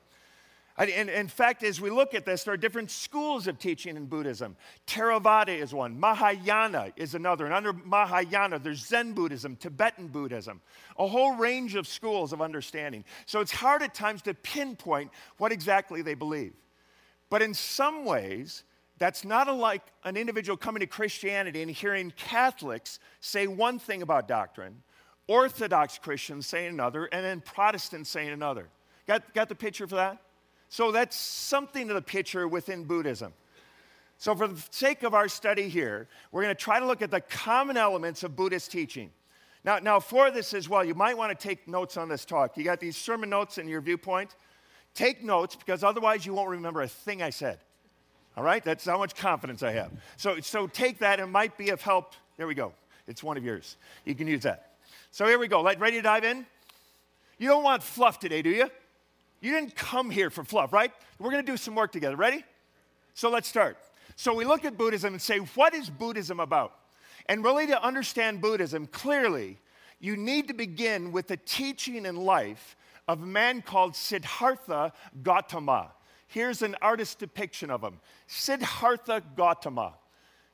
In 0.80 1.28
fact, 1.28 1.62
as 1.64 1.80
we 1.80 1.92
look 1.92 2.16
at 2.16 2.26
this, 2.26 2.44
there 2.44 2.54
are 2.56 2.58
different 2.58 2.90
schools 2.90 3.46
of 3.46 3.60
teaching 3.60 3.96
in 3.96 4.08
Buddhism. 4.08 4.56
Theravada 4.88 5.56
is 5.56 5.72
one, 5.72 6.00
Mahayana 6.00 6.92
is 6.96 7.14
another, 7.14 7.46
and 7.46 7.54
under 7.54 7.74
Mahayana, 7.74 8.58
there's 8.58 8.84
Zen 8.84 9.14
Buddhism, 9.14 9.56
Tibetan 9.56 10.08
Buddhism, 10.08 10.62
a 10.98 11.06
whole 11.06 11.36
range 11.36 11.76
of 11.76 11.88
schools 11.88 12.34
of 12.34 12.42
understanding. 12.42 13.06
So 13.28 13.40
it's 13.40 13.52
hard 13.52 13.84
at 13.84 13.94
times 13.94 14.24
to 14.24 14.34
pinpoint 14.34 15.12
what 15.38 15.52
exactly 15.52 16.02
they 16.02 16.16
believe. 16.16 16.54
But 17.30 17.44
in 17.44 17.54
some 17.54 18.04
ways, 18.04 18.64
that's 18.98 19.24
not 19.24 19.48
unlike 19.48 19.84
an 20.04 20.18
individual 20.18 20.58
coming 20.58 20.80
to 20.80 20.88
Christianity 20.88 21.62
and 21.62 21.70
hearing 21.70 22.12
Catholics 22.18 23.00
say 23.20 23.46
one 23.46 23.78
thing 23.78 24.02
about 24.02 24.28
doctrine, 24.28 24.82
Orthodox 25.28 26.00
Christians 26.00 26.48
say 26.48 26.66
another, 26.66 27.06
and 27.06 27.24
then 27.24 27.42
Protestants 27.42 28.10
saying 28.10 28.30
another. 28.30 28.70
Got, 29.06 29.34
got 29.36 29.50
the 29.50 29.56
picture 29.56 29.88
for 29.88 29.96
that? 29.96 30.18
So 30.74 30.92
that's 30.92 31.16
something 31.16 31.88
of 31.92 31.96
the 31.96 32.02
picture 32.02 32.48
within 32.48 32.84
Buddhism. 32.84 33.32
So, 34.18 34.34
for 34.34 34.48
the 34.48 34.60
sake 34.72 35.04
of 35.04 35.14
our 35.14 35.28
study 35.28 35.70
here, 35.70 36.08
we're 36.32 36.42
going 36.42 36.56
to 36.56 36.60
try 36.60 36.80
to 36.80 36.88
look 36.88 37.04
at 37.04 37.12
the 37.12 37.22
common 37.22 37.78
elements 37.78 38.24
of 38.24 38.36
Buddhist 38.36 38.72
teaching. 38.72 39.12
Now, 39.64 39.78
now, 39.78 40.00
for 40.00 40.32
this 40.32 40.52
as 40.56 40.68
well, 40.68 40.84
you 40.84 40.96
might 40.96 41.16
want 41.16 41.30
to 41.30 41.48
take 41.48 41.68
notes 41.68 41.96
on 41.96 42.10
this 42.10 42.26
talk. 42.26 42.58
You 42.58 42.64
got 42.64 42.80
these 42.80 42.98
sermon 42.98 43.30
notes 43.30 43.60
in 43.60 43.68
your 43.68 43.82
viewpoint. 43.82 44.36
Take 44.96 45.24
notes 45.24 45.56
because 45.56 45.84
otherwise 45.84 46.26
you 46.26 46.34
won't 46.34 46.50
remember 46.50 46.82
a 46.82 46.88
thing 46.88 47.22
I 47.22 47.30
said. 47.30 47.60
All 48.36 48.44
right? 48.44 48.64
That's 48.64 48.86
how 48.86 48.98
much 48.98 49.14
confidence 49.14 49.62
I 49.62 49.74
have. 49.74 49.92
So, 50.18 50.40
so 50.40 50.66
take 50.66 50.98
that. 51.00 51.20
It 51.20 51.28
might 51.28 51.56
be 51.56 51.70
of 51.70 51.84
help. 51.84 52.16
There 52.38 52.48
we 52.48 52.56
go. 52.56 52.74
It's 53.08 53.22
one 53.22 53.38
of 53.38 53.44
yours. 53.46 53.78
You 54.06 54.16
can 54.16 54.26
use 54.26 54.42
that. 54.42 54.72
So 55.12 55.28
here 55.28 55.38
we 55.38 55.48
go. 55.48 55.64
Ready 55.64 55.98
to 55.98 56.02
dive 56.02 56.24
in? 56.24 56.48
You 57.38 57.50
don't 57.50 57.64
want 57.64 57.84
fluff 57.84 58.18
today, 58.18 58.42
do 58.42 58.50
you? 58.50 58.72
You 59.44 59.52
didn't 59.52 59.76
come 59.76 60.10
here 60.10 60.30
for 60.30 60.46
fluff, 60.46 60.72
right? 60.72 60.94
We're 61.20 61.30
going 61.30 61.46
to 61.46 61.52
do 61.52 61.58
some 61.58 61.76
work 61.76 61.92
together. 61.92 62.16
Ready? 62.16 62.46
So 63.14 63.30
let's 63.30 63.48
start. 63.48 63.78
So 64.16 64.34
we 64.34 64.46
look 64.46 64.64
at 64.64 64.78
Buddhism 64.78 65.12
and 65.14 65.22
say, 65.22 65.40
what 65.40 65.74
is 65.74 65.90
Buddhism 65.90 66.40
about? 66.40 66.74
And 67.26 67.44
really, 67.44 67.68
to 67.68 67.84
understand 67.84 68.40
Buddhism 68.40 68.88
clearly, 68.88 69.58
you 70.00 70.16
need 70.16 70.48
to 70.48 70.54
begin 70.54 71.12
with 71.12 71.28
the 71.28 71.36
teaching 71.36 72.06
and 72.06 72.18
life 72.18 72.78
of 73.10 73.22
a 73.22 73.26
man 73.26 73.62
called 73.62 73.98
Siddhartha 73.98 74.94
Gautama. 75.24 75.92
Here's 76.28 76.62
an 76.62 76.78
artist's 76.82 77.16
depiction 77.16 77.70
of 77.70 77.84
him 77.84 78.00
Siddhartha 78.28 79.24
Gautama. 79.36 79.96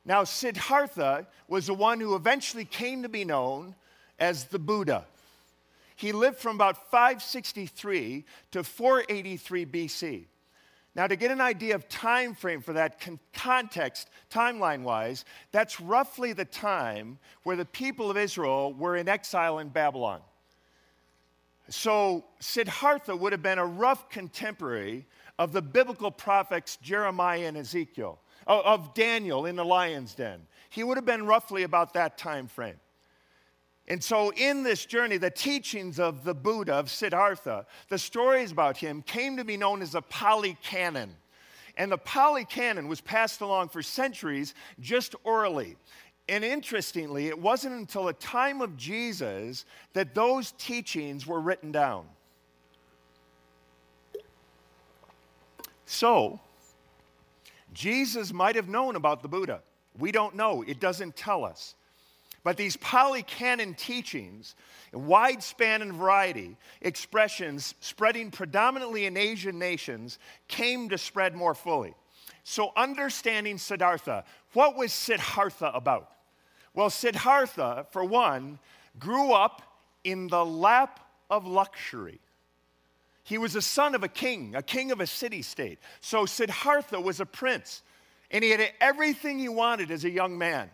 Now, 0.04 0.24
Siddhartha 0.24 1.28
was 1.48 1.68
the 1.68 1.76
one 1.76 2.00
who 2.00 2.16
eventually 2.16 2.66
came 2.66 3.04
to 3.04 3.10
be 3.10 3.24
known 3.24 3.76
as 4.18 4.46
the 4.46 4.58
Buddha. 4.58 5.06
He 6.00 6.14
lived 6.14 6.38
from 6.38 6.56
about 6.56 6.90
563 6.90 8.24
to 8.52 8.64
483 8.64 9.66
BC. 9.66 10.26
Now, 10.96 11.08
to 11.08 11.18
get 11.18 11.30
an 11.30 11.42
idea 11.42 11.76
of 11.76 11.90
time 11.90 12.34
frame 12.36 12.62
for 12.62 12.72
that 12.72 13.02
con- 13.02 13.20
context, 13.34 14.10
timeline 14.32 14.84
wise, 14.84 15.26
that's 15.52 15.82
roughly 15.82 16.32
the 16.32 16.46
time 16.46 17.20
where 17.44 17.58
the 17.58 17.66
people 17.66 18.10
of 18.10 18.16
Israel 18.16 18.74
were 18.74 18.96
in 18.96 19.10
exile 19.10 19.60
in 19.60 19.68
Babylon. 19.68 20.22
So, 21.68 22.24
Siddhartha 22.40 23.14
would 23.14 23.34
have 23.34 23.44
been 23.44 23.60
a 23.60 23.66
rough 23.66 24.10
contemporary 24.10 25.06
of 25.38 25.52
the 25.52 25.62
biblical 25.62 26.12
prophets 26.12 26.78
Jeremiah 26.78 27.46
and 27.46 27.58
Ezekiel, 27.58 28.22
of 28.48 28.94
Daniel 28.94 29.48
in 29.48 29.58
the 29.58 29.66
lion's 29.66 30.16
den. 30.16 30.48
He 30.70 30.82
would 30.82 30.96
have 30.96 31.06
been 31.06 31.26
roughly 31.26 31.64
about 31.64 31.94
that 31.96 32.18
time 32.18 32.48
frame. 32.48 32.80
And 33.90 34.04
so, 34.04 34.32
in 34.34 34.62
this 34.62 34.86
journey, 34.86 35.18
the 35.18 35.32
teachings 35.32 36.00
of 36.00 36.24
the 36.24 36.36
Buddha, 36.36 36.74
of 36.74 36.92
Siddhartha, 36.92 37.66
the 37.90 37.98
stories 37.98 38.52
about 38.52 38.78
him 38.78 39.02
came 39.02 39.36
to 39.38 39.44
be 39.44 39.58
known 39.58 39.82
as 39.82 39.94
the 39.94 40.02
Pali 40.04 40.56
Canon. 40.62 41.16
And 41.76 41.92
the 41.92 41.98
Pali 41.98 42.46
Canon 42.46 42.88
was 42.88 43.02
passed 43.02 43.42
along 43.42 43.70
for 43.70 43.82
centuries 43.82 44.54
just 44.80 45.16
orally. 45.24 45.76
And 46.28 46.44
interestingly, 46.44 47.28
it 47.28 47.40
wasn't 47.40 47.74
until 47.74 48.04
the 48.04 48.14
time 48.14 48.62
of 48.62 48.78
Jesus 48.78 49.66
that 49.94 50.14
those 50.14 50.52
teachings 50.60 51.26
were 51.26 51.40
written 51.40 51.72
down. 51.72 52.06
So, 55.88 56.40
Jesus 57.74 58.32
might 58.32 58.56
have 58.56 58.70
known 58.70 58.96
about 58.96 59.24
the 59.24 59.28
Buddha. 59.28 59.62
We 59.98 60.12
don't 60.12 60.36
know, 60.36 60.62
it 60.68 60.80
doesn't 60.80 61.16
tell 61.16 61.44
us. 61.44 61.74
But 62.50 62.58
these 62.58 62.78
Pali 62.78 63.22
Canon 63.22 63.76
teachings, 63.76 64.56
wide 64.92 65.44
span 65.44 65.84
and 65.84 65.94
variety, 65.94 66.58
expressions 66.82 67.76
spreading 67.80 68.32
predominantly 68.32 69.06
in 69.06 69.18
Asian 69.18 69.60
nations, 69.60 70.18
came 70.48 70.90
to 70.90 70.98
spread 70.98 71.36
more 71.36 71.54
fully. 71.54 71.94
So, 72.44 72.72
understanding 72.76 73.60
Siddhartha, 73.60 74.24
what 74.54 74.76
was 74.76 74.92
Siddhartha 74.92 75.68
about? 75.76 76.10
Well, 76.74 76.90
Siddhartha, 76.90 77.86
for 77.92 78.04
one, 78.04 78.58
grew 78.98 79.32
up 79.32 79.62
in 80.04 80.26
the 80.26 80.44
lap 80.44 81.02
of 81.30 81.46
luxury. 81.46 82.20
He 83.22 83.38
was 83.38 83.56
a 83.56 83.62
son 83.62 83.94
of 83.94 84.04
a 84.04 84.10
king, 84.10 84.56
a 84.56 84.64
king 84.64 84.92
of 84.92 85.02
a 85.02 85.06
city 85.06 85.44
state. 85.44 85.78
So 86.02 86.26
Siddhartha 86.26 87.00
was 87.00 87.20
a 87.20 87.28
prince, 87.28 87.84
and 88.32 88.44
he 88.44 88.50
had 88.50 88.72
everything 88.82 89.38
he 89.38 89.50
wanted 89.50 89.92
as 89.92 90.04
a 90.04 90.10
young 90.10 90.36
man. 90.36 90.72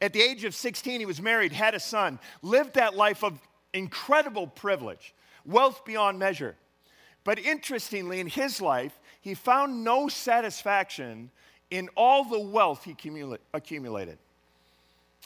At 0.00 0.12
the 0.12 0.22
age 0.22 0.44
of 0.44 0.54
16, 0.54 1.00
he 1.00 1.06
was 1.06 1.20
married, 1.20 1.52
had 1.52 1.74
a 1.74 1.80
son, 1.80 2.18
lived 2.42 2.74
that 2.74 2.94
life 2.94 3.24
of 3.24 3.38
incredible 3.74 4.46
privilege, 4.46 5.14
wealth 5.44 5.84
beyond 5.84 6.18
measure. 6.18 6.56
But 7.24 7.38
interestingly, 7.38 8.20
in 8.20 8.28
his 8.28 8.60
life, 8.60 8.98
he 9.20 9.34
found 9.34 9.84
no 9.84 10.08
satisfaction 10.08 11.30
in 11.70 11.88
all 11.96 12.24
the 12.24 12.38
wealth 12.38 12.84
he 12.84 12.96
accumulated. 13.52 14.18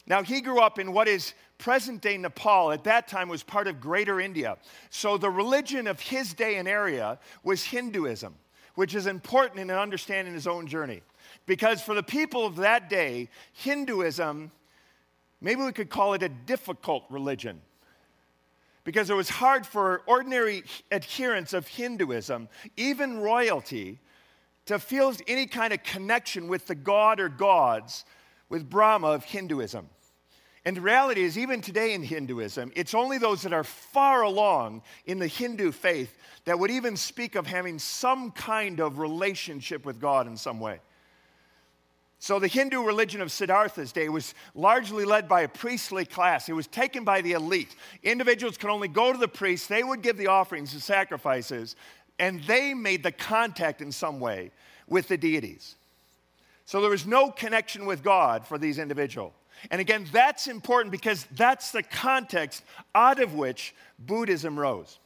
Now, 0.06 0.22
he 0.22 0.40
grew 0.40 0.60
up 0.60 0.78
in 0.78 0.92
what 0.92 1.06
is 1.06 1.34
present 1.58 2.00
day 2.00 2.16
Nepal. 2.16 2.72
At 2.72 2.84
that 2.84 3.06
time, 3.06 3.28
was 3.28 3.42
part 3.42 3.68
of 3.68 3.80
Greater 3.80 4.20
India. 4.20 4.56
So, 4.90 5.16
the 5.16 5.30
religion 5.30 5.86
of 5.86 6.00
his 6.00 6.34
day 6.34 6.56
and 6.56 6.66
area 6.66 7.20
was 7.44 7.62
Hinduism, 7.62 8.34
which 8.74 8.94
is 8.94 9.06
important 9.06 9.60
in 9.60 9.70
understanding 9.70 10.34
his 10.34 10.48
own 10.48 10.66
journey. 10.66 11.02
Because 11.46 11.80
for 11.82 11.94
the 11.94 12.02
people 12.02 12.44
of 12.44 12.56
that 12.56 12.90
day, 12.90 13.28
Hinduism, 13.52 14.50
maybe 15.42 15.62
we 15.62 15.72
could 15.72 15.90
call 15.90 16.14
it 16.14 16.22
a 16.22 16.28
difficult 16.28 17.04
religion. 17.10 17.60
Because 18.84 19.10
it 19.10 19.14
was 19.14 19.28
hard 19.28 19.66
for 19.66 20.02
ordinary 20.06 20.64
adherents 20.90 21.52
of 21.52 21.68
Hinduism, 21.68 22.48
even 22.76 23.18
royalty, 23.18 24.00
to 24.66 24.78
feel 24.78 25.14
any 25.28 25.46
kind 25.46 25.72
of 25.72 25.82
connection 25.82 26.48
with 26.48 26.66
the 26.66 26.74
god 26.74 27.20
or 27.20 27.28
gods 27.28 28.04
with 28.48 28.68
Brahma 28.68 29.08
of 29.08 29.24
Hinduism. 29.24 29.88
And 30.64 30.76
the 30.76 30.80
reality 30.80 31.22
is, 31.22 31.36
even 31.36 31.60
today 31.60 31.94
in 31.94 32.02
Hinduism, 32.02 32.70
it's 32.76 32.94
only 32.94 33.18
those 33.18 33.42
that 33.42 33.52
are 33.52 33.64
far 33.64 34.22
along 34.22 34.82
in 35.06 35.18
the 35.18 35.26
Hindu 35.26 35.72
faith 35.72 36.16
that 36.44 36.58
would 36.58 36.70
even 36.70 36.96
speak 36.96 37.34
of 37.34 37.46
having 37.46 37.80
some 37.80 38.30
kind 38.30 38.80
of 38.80 38.98
relationship 38.98 39.84
with 39.84 40.00
God 40.00 40.28
in 40.28 40.36
some 40.36 40.60
way. 40.60 40.80
So, 42.22 42.38
the 42.38 42.46
Hindu 42.46 42.84
religion 42.84 43.20
of 43.20 43.32
Siddhartha's 43.32 43.90
day 43.90 44.08
was 44.08 44.34
largely 44.54 45.04
led 45.04 45.28
by 45.28 45.40
a 45.40 45.48
priestly 45.48 46.04
class. 46.04 46.48
It 46.48 46.52
was 46.52 46.68
taken 46.68 47.02
by 47.02 47.20
the 47.20 47.32
elite. 47.32 47.74
Individuals 48.04 48.56
could 48.56 48.70
only 48.70 48.86
go 48.86 49.10
to 49.10 49.18
the 49.18 49.26
priest, 49.26 49.68
they 49.68 49.82
would 49.82 50.02
give 50.02 50.16
the 50.16 50.28
offerings, 50.28 50.72
and 50.72 50.80
sacrifices, 50.80 51.74
and 52.20 52.40
they 52.44 52.74
made 52.74 53.02
the 53.02 53.10
contact 53.10 53.80
in 53.80 53.90
some 53.90 54.20
way 54.20 54.52
with 54.86 55.08
the 55.08 55.16
deities. 55.16 55.74
So 56.64 56.80
there 56.80 56.90
was 56.90 57.06
no 57.06 57.28
connection 57.28 57.86
with 57.86 58.04
God 58.04 58.46
for 58.46 58.56
these 58.56 58.78
individuals. 58.78 59.32
And 59.72 59.80
again, 59.80 60.06
that's 60.12 60.46
important 60.46 60.92
because 60.92 61.26
that's 61.32 61.72
the 61.72 61.82
context 61.82 62.62
out 62.94 63.18
of 63.18 63.34
which 63.34 63.74
Buddhism 63.98 64.56
rose. 64.56 65.00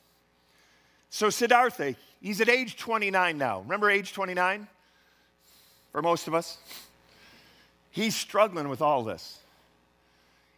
So 1.09 1.31
Siddhartha, 1.31 1.97
he's 2.21 2.43
at 2.43 2.51
age 2.51 2.77
29 2.77 3.39
now. 3.39 3.61
Remember 3.61 3.91
age 3.91 4.13
29? 4.13 4.69
For 5.93 6.03
most 6.03 6.29
of 6.29 6.35
us? 6.35 6.59
He's 7.97 8.15
struggling 8.15 8.69
with 8.69 8.83
all 8.83 9.05
this. 9.05 9.39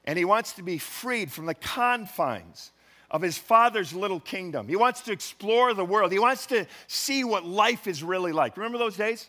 And 0.04 0.18
he 0.18 0.25
wants 0.25 0.54
to 0.54 0.62
be 0.64 0.76
freed 0.76 1.30
from 1.30 1.47
the 1.47 1.54
confines 1.54 2.73
of 3.12 3.23
his 3.23 3.38
father's 3.38 3.92
little 3.92 4.18
kingdom. 4.18 4.66
He 4.66 4.75
wants 4.75 5.02
to 5.02 5.12
explore 5.12 5.73
the 5.73 5.85
world. 5.85 6.11
He 6.11 6.18
wants 6.18 6.47
to 6.47 6.66
see 6.88 7.23
what 7.23 7.45
life 7.45 7.87
is 7.87 8.02
really 8.02 8.33
like. 8.33 8.57
Remember 8.57 8.76
those 8.76 8.97
days? 8.97 9.28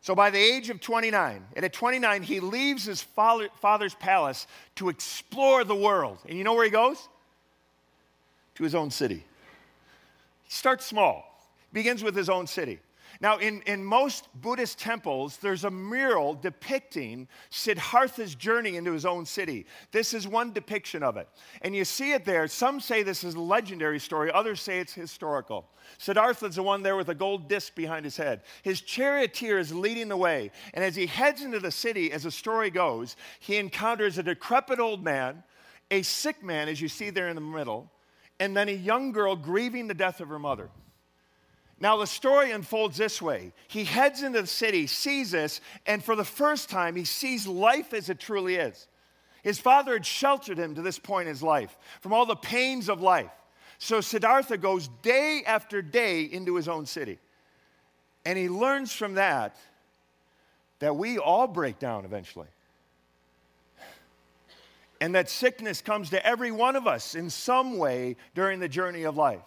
So 0.00 0.14
by 0.14 0.30
the 0.30 0.38
age 0.38 0.70
of 0.70 0.80
29, 0.80 1.44
and 1.54 1.64
at 1.66 1.74
29, 1.74 2.22
he 2.22 2.40
leaves 2.40 2.84
his 2.84 3.02
father, 3.02 3.50
father's 3.60 3.94
palace 3.96 4.46
to 4.76 4.88
explore 4.88 5.64
the 5.64 5.74
world. 5.74 6.16
And 6.26 6.38
you 6.38 6.44
know 6.44 6.54
where 6.54 6.64
he 6.64 6.70
goes? 6.70 7.10
To 8.54 8.64
his 8.64 8.74
own 8.74 8.90
city. 8.90 9.22
He 10.44 10.50
starts 10.50 10.86
small, 10.86 11.46
begins 11.74 12.02
with 12.02 12.16
his 12.16 12.30
own 12.30 12.46
city. 12.46 12.78
Now, 13.24 13.38
in, 13.38 13.62
in 13.62 13.82
most 13.82 14.28
Buddhist 14.38 14.78
temples, 14.78 15.38
there's 15.38 15.64
a 15.64 15.70
mural 15.70 16.34
depicting 16.34 17.26
Siddhartha's 17.48 18.34
journey 18.34 18.76
into 18.76 18.92
his 18.92 19.06
own 19.06 19.24
city. 19.24 19.64
This 19.92 20.12
is 20.12 20.28
one 20.28 20.52
depiction 20.52 21.02
of 21.02 21.16
it. 21.16 21.26
And 21.62 21.74
you 21.74 21.86
see 21.86 22.12
it 22.12 22.26
there. 22.26 22.46
Some 22.48 22.80
say 22.80 23.02
this 23.02 23.24
is 23.24 23.34
a 23.34 23.40
legendary 23.40 23.98
story, 23.98 24.30
others 24.30 24.60
say 24.60 24.78
it's 24.78 24.92
historical. 24.92 25.66
Siddhartha's 25.96 26.56
the 26.56 26.62
one 26.62 26.82
there 26.82 26.96
with 26.96 27.08
a 27.08 27.14
gold 27.14 27.48
disc 27.48 27.74
behind 27.74 28.04
his 28.04 28.18
head. 28.18 28.42
His 28.62 28.82
charioteer 28.82 29.58
is 29.58 29.74
leading 29.74 30.08
the 30.08 30.18
way. 30.18 30.50
And 30.74 30.84
as 30.84 30.94
he 30.94 31.06
heads 31.06 31.40
into 31.40 31.60
the 31.60 31.70
city, 31.70 32.12
as 32.12 32.24
the 32.24 32.30
story 32.30 32.68
goes, 32.68 33.16
he 33.40 33.56
encounters 33.56 34.18
a 34.18 34.22
decrepit 34.22 34.80
old 34.80 35.02
man, 35.02 35.44
a 35.90 36.02
sick 36.02 36.42
man, 36.42 36.68
as 36.68 36.78
you 36.78 36.88
see 36.88 37.08
there 37.08 37.30
in 37.30 37.36
the 37.36 37.40
middle, 37.40 37.90
and 38.38 38.54
then 38.54 38.68
a 38.68 38.72
young 38.72 39.12
girl 39.12 39.34
grieving 39.34 39.86
the 39.86 39.94
death 39.94 40.20
of 40.20 40.28
her 40.28 40.38
mother. 40.38 40.68
Now, 41.80 41.96
the 41.96 42.06
story 42.06 42.52
unfolds 42.52 42.96
this 42.96 43.20
way. 43.20 43.52
He 43.68 43.84
heads 43.84 44.22
into 44.22 44.40
the 44.40 44.46
city, 44.46 44.86
sees 44.86 45.32
this, 45.32 45.60
and 45.86 46.02
for 46.02 46.14
the 46.14 46.24
first 46.24 46.70
time, 46.70 46.94
he 46.94 47.04
sees 47.04 47.46
life 47.46 47.92
as 47.92 48.08
it 48.08 48.20
truly 48.20 48.54
is. 48.56 48.86
His 49.42 49.58
father 49.58 49.94
had 49.94 50.06
sheltered 50.06 50.56
him 50.56 50.74
to 50.76 50.82
this 50.82 50.98
point 50.98 51.28
in 51.28 51.34
his 51.34 51.42
life 51.42 51.76
from 52.00 52.12
all 52.12 52.26
the 52.26 52.36
pains 52.36 52.88
of 52.88 53.00
life. 53.00 53.30
So 53.78 54.00
Siddhartha 54.00 54.56
goes 54.56 54.88
day 55.02 55.42
after 55.46 55.82
day 55.82 56.22
into 56.22 56.54
his 56.54 56.68
own 56.68 56.86
city. 56.86 57.18
And 58.24 58.38
he 58.38 58.48
learns 58.48 58.92
from 58.92 59.14
that 59.14 59.56
that 60.78 60.96
we 60.96 61.18
all 61.18 61.46
break 61.46 61.78
down 61.78 62.04
eventually. 62.04 62.48
And 65.00 65.14
that 65.14 65.28
sickness 65.28 65.82
comes 65.82 66.10
to 66.10 66.24
every 66.24 66.50
one 66.50 66.76
of 66.76 66.86
us 66.86 67.14
in 67.14 67.28
some 67.28 67.76
way 67.76 68.16
during 68.34 68.60
the 68.60 68.68
journey 68.68 69.02
of 69.02 69.16
life 69.16 69.42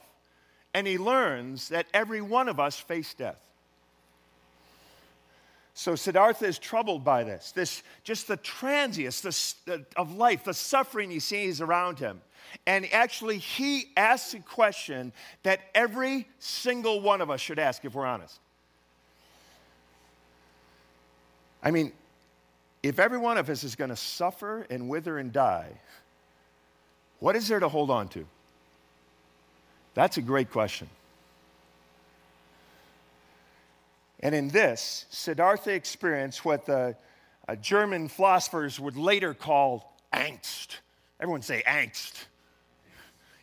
and 0.78 0.86
he 0.86 1.00
learns 1.00 1.70
that 1.70 1.88
every 1.92 2.22
one 2.22 2.48
of 2.48 2.60
us 2.60 2.80
face 2.80 3.16
death. 3.16 3.42
So 5.74 5.96
Siddhartha 5.96 6.46
is 6.46 6.60
troubled 6.60 7.04
by 7.04 7.24
this, 7.24 7.52
this 7.52 7.82
just 8.04 8.28
the 8.28 8.38
transience 8.38 9.56
of 9.96 10.16
life, 10.16 10.44
the 10.44 10.54
suffering 10.54 11.10
he 11.10 11.20
sees 11.20 11.62
around 11.62 11.98
him. 11.98 12.22
And 12.68 12.88
actually, 12.94 13.40
he 13.40 13.88
asks 13.98 14.36
a 14.36 14.40
question 14.40 15.14
that 15.42 15.62
every 15.74 16.28
single 16.38 17.02
one 17.02 17.22
of 17.22 17.32
us 17.32 17.42
should 17.42 17.58
ask 17.58 17.84
if 17.84 17.96
we're 17.96 18.06
honest. 18.06 18.40
I 21.64 21.72
mean, 21.72 21.92
if 22.84 23.00
every 23.00 23.18
one 23.18 23.40
of 23.40 23.50
us 23.50 23.64
is 23.64 23.76
going 23.76 23.90
to 23.90 23.96
suffer 23.96 24.68
and 24.70 24.90
wither 24.90 25.18
and 25.18 25.34
die, 25.34 25.72
what 27.18 27.36
is 27.36 27.48
there 27.48 27.60
to 27.60 27.68
hold 27.68 27.90
on 27.90 28.10
to? 28.10 28.28
That's 29.98 30.18
a 30.18 30.22
great 30.22 30.52
question. 30.52 30.88
And 34.20 34.36
in 34.36 34.50
this, 34.50 35.08
Siddhartha 35.10 35.72
experienced 35.72 36.46
what 36.46 36.68
the 36.68 36.96
uh, 37.48 37.56
German 37.56 38.08
philosophers 38.08 38.80
would 38.80 38.96
later 38.96 39.34
call 39.34 39.98
angst. 40.14 40.76
Everyone 41.20 41.42
say 41.42 41.64
angst. 41.66 42.26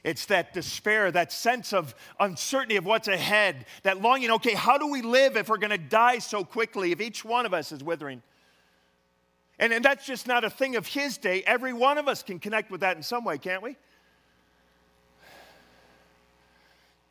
It's 0.04 0.26
that 0.26 0.54
despair, 0.54 1.10
that 1.10 1.32
sense 1.32 1.72
of 1.72 1.92
uncertainty 2.20 2.76
of 2.76 2.84
what's 2.84 3.08
ahead, 3.08 3.66
that 3.82 4.00
longing, 4.00 4.30
okay, 4.30 4.54
how 4.54 4.78
do 4.78 4.86
we 4.86 5.02
live 5.02 5.36
if 5.36 5.48
we're 5.48 5.56
to 5.56 5.76
die 5.76 6.20
so 6.20 6.44
quickly, 6.44 6.92
if 6.92 7.00
each 7.00 7.24
one 7.24 7.46
of 7.46 7.52
us 7.52 7.72
is 7.72 7.82
withering? 7.82 8.22
And, 9.58 9.72
and 9.72 9.84
that's 9.84 10.06
just 10.06 10.28
not 10.28 10.44
a 10.44 10.50
thing 10.50 10.76
of 10.76 10.86
his 10.86 11.18
day. 11.18 11.42
Every 11.48 11.72
one 11.72 11.98
of 11.98 12.06
us 12.06 12.22
can 12.22 12.38
connect 12.38 12.70
with 12.70 12.82
that 12.82 12.96
in 12.96 13.02
some 13.02 13.24
way, 13.24 13.38
can't 13.38 13.60
we? 13.60 13.76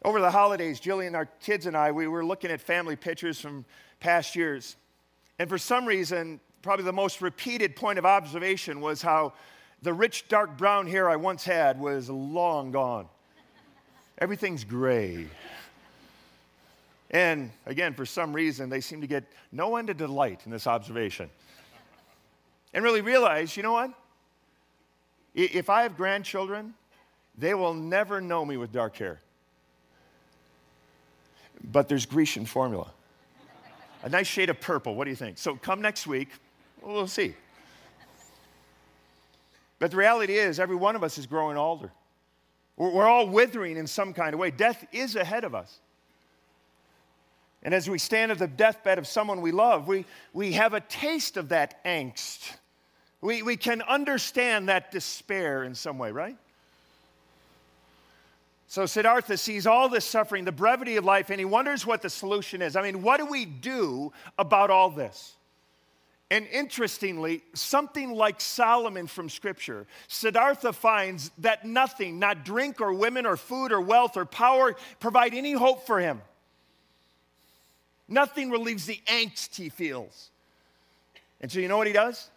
Over 0.03 0.19
the 0.19 0.31
holidays, 0.31 0.81
Jillian, 0.81 1.15
our 1.15 1.27
kids, 1.39 1.65
and 1.65 1.77
I, 1.77 1.91
we 1.91 2.07
were 2.07 2.25
looking 2.25 2.51
at 2.51 2.59
family 2.59 2.97
pictures 2.97 3.39
from 3.39 3.63
past 4.01 4.35
years. 4.35 4.75
And 5.39 5.47
for 5.47 5.57
some 5.57 5.85
reason, 5.85 6.41
probably 6.61 6.83
the 6.83 6.91
most 6.91 7.21
repeated 7.21 7.75
point 7.75 7.97
of 7.97 8.05
observation 8.05 8.81
was 8.81 9.01
how 9.01 9.33
the 9.81 9.93
rich 9.93 10.27
dark 10.27 10.57
brown 10.57 10.87
hair 10.87 11.09
I 11.09 11.15
once 11.15 11.45
had 11.45 11.79
was 11.79 12.09
long 12.09 12.71
gone. 12.71 13.07
Everything's 14.17 14.65
gray. 14.65 15.27
And 17.11 17.51
again, 17.65 17.93
for 17.93 18.05
some 18.05 18.33
reason, 18.33 18.69
they 18.69 18.81
seem 18.81 18.99
to 19.01 19.07
get 19.07 19.23
no 19.53 19.77
end 19.77 19.89
of 19.89 19.97
delight 19.97 20.41
in 20.45 20.51
this 20.51 20.67
observation. 20.67 21.29
And 22.73 22.83
really 22.83 23.01
realize, 23.01 23.55
you 23.55 23.63
know 23.63 23.73
what? 23.73 23.91
If 25.33 25.69
I 25.69 25.83
have 25.83 25.95
grandchildren, 25.95 26.73
they 27.37 27.53
will 27.53 27.73
never 27.73 28.19
know 28.19 28.43
me 28.43 28.57
with 28.57 28.73
dark 28.73 28.97
hair 28.97 29.22
but 31.71 31.87
there's 31.87 32.05
Grecian 32.05 32.45
formula. 32.45 32.91
A 34.03 34.09
nice 34.09 34.27
shade 34.27 34.49
of 34.49 34.59
purple. 34.59 34.95
What 34.95 35.05
do 35.05 35.09
you 35.09 35.15
think? 35.15 35.37
So 35.37 35.55
come 35.55 35.81
next 35.81 36.07
week, 36.07 36.29
we'll 36.81 37.07
see. 37.07 37.35
But 39.79 39.91
the 39.91 39.97
reality 39.97 40.37
is, 40.37 40.59
every 40.59 40.75
one 40.75 40.95
of 40.95 41.03
us 41.03 41.17
is 41.17 41.25
growing 41.25 41.57
older. 41.57 41.91
We're 42.75 43.07
all 43.07 43.27
withering 43.27 43.77
in 43.77 43.85
some 43.85 44.13
kind 44.13 44.33
of 44.33 44.39
way. 44.39 44.49
Death 44.49 44.85
is 44.91 45.15
ahead 45.15 45.43
of 45.43 45.53
us. 45.53 45.79
And 47.61 47.73
as 47.73 47.89
we 47.89 47.97
stand 47.97 48.31
at 48.31 48.39
the 48.39 48.47
deathbed 48.47 48.97
of 48.97 49.07
someone 49.07 49.41
we 49.41 49.51
love, 49.51 49.87
we, 49.87 50.05
we 50.33 50.53
have 50.53 50.73
a 50.73 50.81
taste 50.81 51.37
of 51.37 51.49
that 51.49 51.83
angst. 51.85 52.55
We, 53.21 53.41
we 53.41 53.55
can 53.55 53.81
understand 53.83 54.67
that 54.69 54.91
despair 54.91 55.63
in 55.63 55.75
some 55.75 55.97
way, 55.97 56.11
right? 56.11 56.35
So 58.73 58.87
Siddhartha 58.87 59.37
sees 59.37 59.67
all 59.67 59.87
this 59.87 60.03
suffering, 60.03 60.45
the 60.45 60.51
brevity 60.51 60.97
of 60.97 61.05
life, 61.05 61.29
and 61.29 61.37
he 61.37 61.45
wonders 61.45 61.85
what 61.85 62.01
the 62.01 62.09
solution 62.09 62.59
is. 62.59 62.75
I 62.75 62.81
mean, 62.81 63.03
what 63.03 63.17
do 63.17 63.27
we 63.27 63.45
do 63.45 64.11
about 64.39 64.71
all 64.71 64.89
this? 64.89 65.35
And 66.31 66.47
interestingly, 66.47 67.43
something 67.53 68.15
like 68.15 68.41
Solomon 68.41 69.05
from 69.05 69.29
Scripture, 69.29 69.85
Siddhartha 70.07 70.73
finds 70.73 71.29
that 71.37 71.63
nothing, 71.63 72.17
not 72.17 72.43
drink 72.43 72.81
or 72.81 72.93
women 72.93 73.27
or 73.27 73.37
food 73.37 73.71
or 73.71 73.79
wealth 73.79 74.17
or 74.17 74.25
power, 74.25 74.75
provide 74.99 75.35
any 75.35 75.51
hope 75.51 75.85
for 75.85 75.99
him. 75.99 76.19
Nothing 78.07 78.49
relieves 78.49 78.87
the 78.87 78.99
angst 79.05 79.55
he 79.55 79.69
feels. 79.69 80.31
And 81.41 81.51
so, 81.51 81.59
you 81.59 81.67
know 81.67 81.77
what 81.77 81.85
he 81.85 81.93
does? 81.93 82.27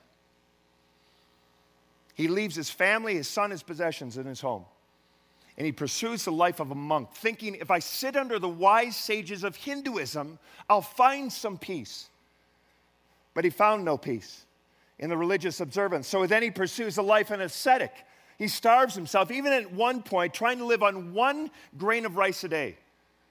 He 2.12 2.28
leaves 2.28 2.54
his 2.54 2.68
family, 2.68 3.14
his 3.14 3.26
son, 3.26 3.50
his 3.50 3.62
possessions, 3.62 4.18
and 4.18 4.26
his 4.26 4.42
home 4.42 4.66
and 5.56 5.64
he 5.64 5.72
pursues 5.72 6.24
the 6.24 6.32
life 6.32 6.60
of 6.60 6.70
a 6.70 6.74
monk, 6.74 7.12
thinking 7.14 7.54
if 7.54 7.70
I 7.70 7.78
sit 7.78 8.16
under 8.16 8.38
the 8.38 8.48
wise 8.48 8.96
sages 8.96 9.42
of 9.42 9.56
Hinduism, 9.56 10.38
I'll 10.68 10.82
find 10.82 11.32
some 11.32 11.56
peace. 11.56 12.08
But 13.32 13.44
he 13.44 13.50
found 13.50 13.84
no 13.84 13.96
peace 13.96 14.44
in 14.98 15.10
the 15.10 15.16
religious 15.16 15.60
observance. 15.60 16.06
So 16.06 16.26
then 16.26 16.42
he 16.42 16.50
pursues 16.50 16.98
a 16.98 17.02
life 17.02 17.30
an 17.30 17.40
ascetic. 17.40 17.92
He 18.38 18.48
starves 18.48 18.94
himself, 18.94 19.30
even 19.30 19.52
at 19.52 19.72
one 19.72 20.02
point, 20.02 20.34
trying 20.34 20.58
to 20.58 20.66
live 20.66 20.82
on 20.82 21.14
one 21.14 21.50
grain 21.78 22.04
of 22.04 22.16
rice 22.16 22.44
a 22.44 22.48
day. 22.48 22.76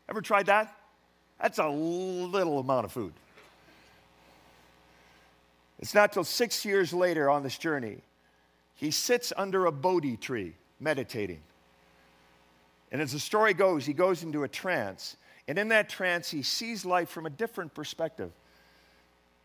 Ever 0.09 0.21
tried 0.21 0.47
that? 0.47 0.75
That's 1.39 1.59
a 1.59 1.67
little 1.67 2.59
amount 2.59 2.85
of 2.85 2.91
food. 2.91 3.13
It's 5.79 5.93
not 5.93 6.13
till 6.13 6.23
six 6.23 6.65
years 6.65 6.93
later 6.93 7.29
on 7.29 7.43
this 7.43 7.57
journey, 7.57 7.97
he 8.75 8.91
sits 8.91 9.31
under 9.35 9.65
a 9.65 9.71
Bodhi 9.71 10.17
tree 10.17 10.53
meditating. 10.79 11.41
And 12.95 13.01
as 13.01 13.11
the 13.11 13.19
story 13.19 13.53
goes, 13.53 13.85
he 13.85 13.91
goes 13.91 14.23
into 14.23 14.43
a 14.43 14.47
trance. 14.47 15.17
And 15.49 15.59
in 15.59 15.67
that 15.67 15.89
trance, 15.89 16.31
he 16.31 16.41
sees 16.43 16.85
life 16.85 17.09
from 17.09 17.25
a 17.25 17.29
different 17.29 17.73
perspective. 17.73 18.31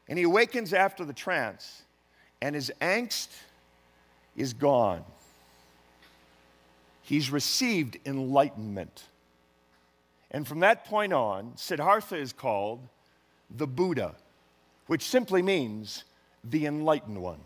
And 0.09 0.17
he 0.17 0.23
awakens 0.23 0.73
after 0.73 1.05
the 1.05 1.13
trance, 1.13 1.83
and 2.41 2.55
his 2.55 2.71
angst 2.81 3.31
is 4.37 4.53
gone. 4.53 5.05
He's 7.03 7.33
received 7.33 7.99
enlightenment. 8.07 9.03
And 10.31 10.47
from 10.47 10.61
that 10.61 10.85
point 10.85 11.13
on, 11.13 11.55
Siddhartha 11.57 12.19
is 12.19 12.33
called 12.33 12.79
the 13.51 13.67
Buddha, 13.67 14.15
which 14.87 15.03
simply 15.03 15.43
means 15.43 16.05
the 16.45 16.67
enlightened 16.67 17.21
one. 17.21 17.41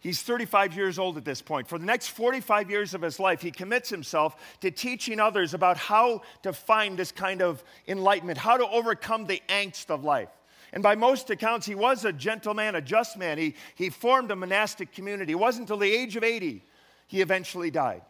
He's 0.00 0.22
35 0.22 0.76
years 0.76 0.98
old 0.98 1.16
at 1.16 1.24
this 1.24 1.42
point. 1.42 1.68
For 1.68 1.78
the 1.78 1.84
next 1.84 2.08
45 2.08 2.70
years 2.70 2.94
of 2.94 3.02
his 3.02 3.18
life, 3.18 3.40
he 3.40 3.50
commits 3.50 3.90
himself 3.90 4.36
to 4.60 4.70
teaching 4.70 5.18
others 5.18 5.54
about 5.54 5.76
how 5.76 6.22
to 6.42 6.52
find 6.52 6.96
this 6.96 7.10
kind 7.10 7.42
of 7.42 7.64
enlightenment, 7.88 8.38
how 8.38 8.56
to 8.56 8.68
overcome 8.68 9.26
the 9.26 9.42
angst 9.48 9.90
of 9.90 10.04
life. 10.04 10.28
And 10.72 10.82
by 10.82 10.94
most 10.94 11.30
accounts, 11.30 11.66
he 11.66 11.74
was 11.74 12.04
a 12.04 12.12
gentleman, 12.12 12.74
a 12.74 12.80
just 12.80 13.16
man. 13.16 13.38
He, 13.38 13.56
he 13.74 13.90
formed 13.90 14.30
a 14.30 14.36
monastic 14.36 14.92
community. 14.92 15.32
It 15.32 15.38
wasn't 15.38 15.62
until 15.62 15.78
the 15.78 15.92
age 15.92 16.14
of 16.14 16.22
80 16.22 16.62
he 17.08 17.22
eventually 17.22 17.70
died. 17.70 18.02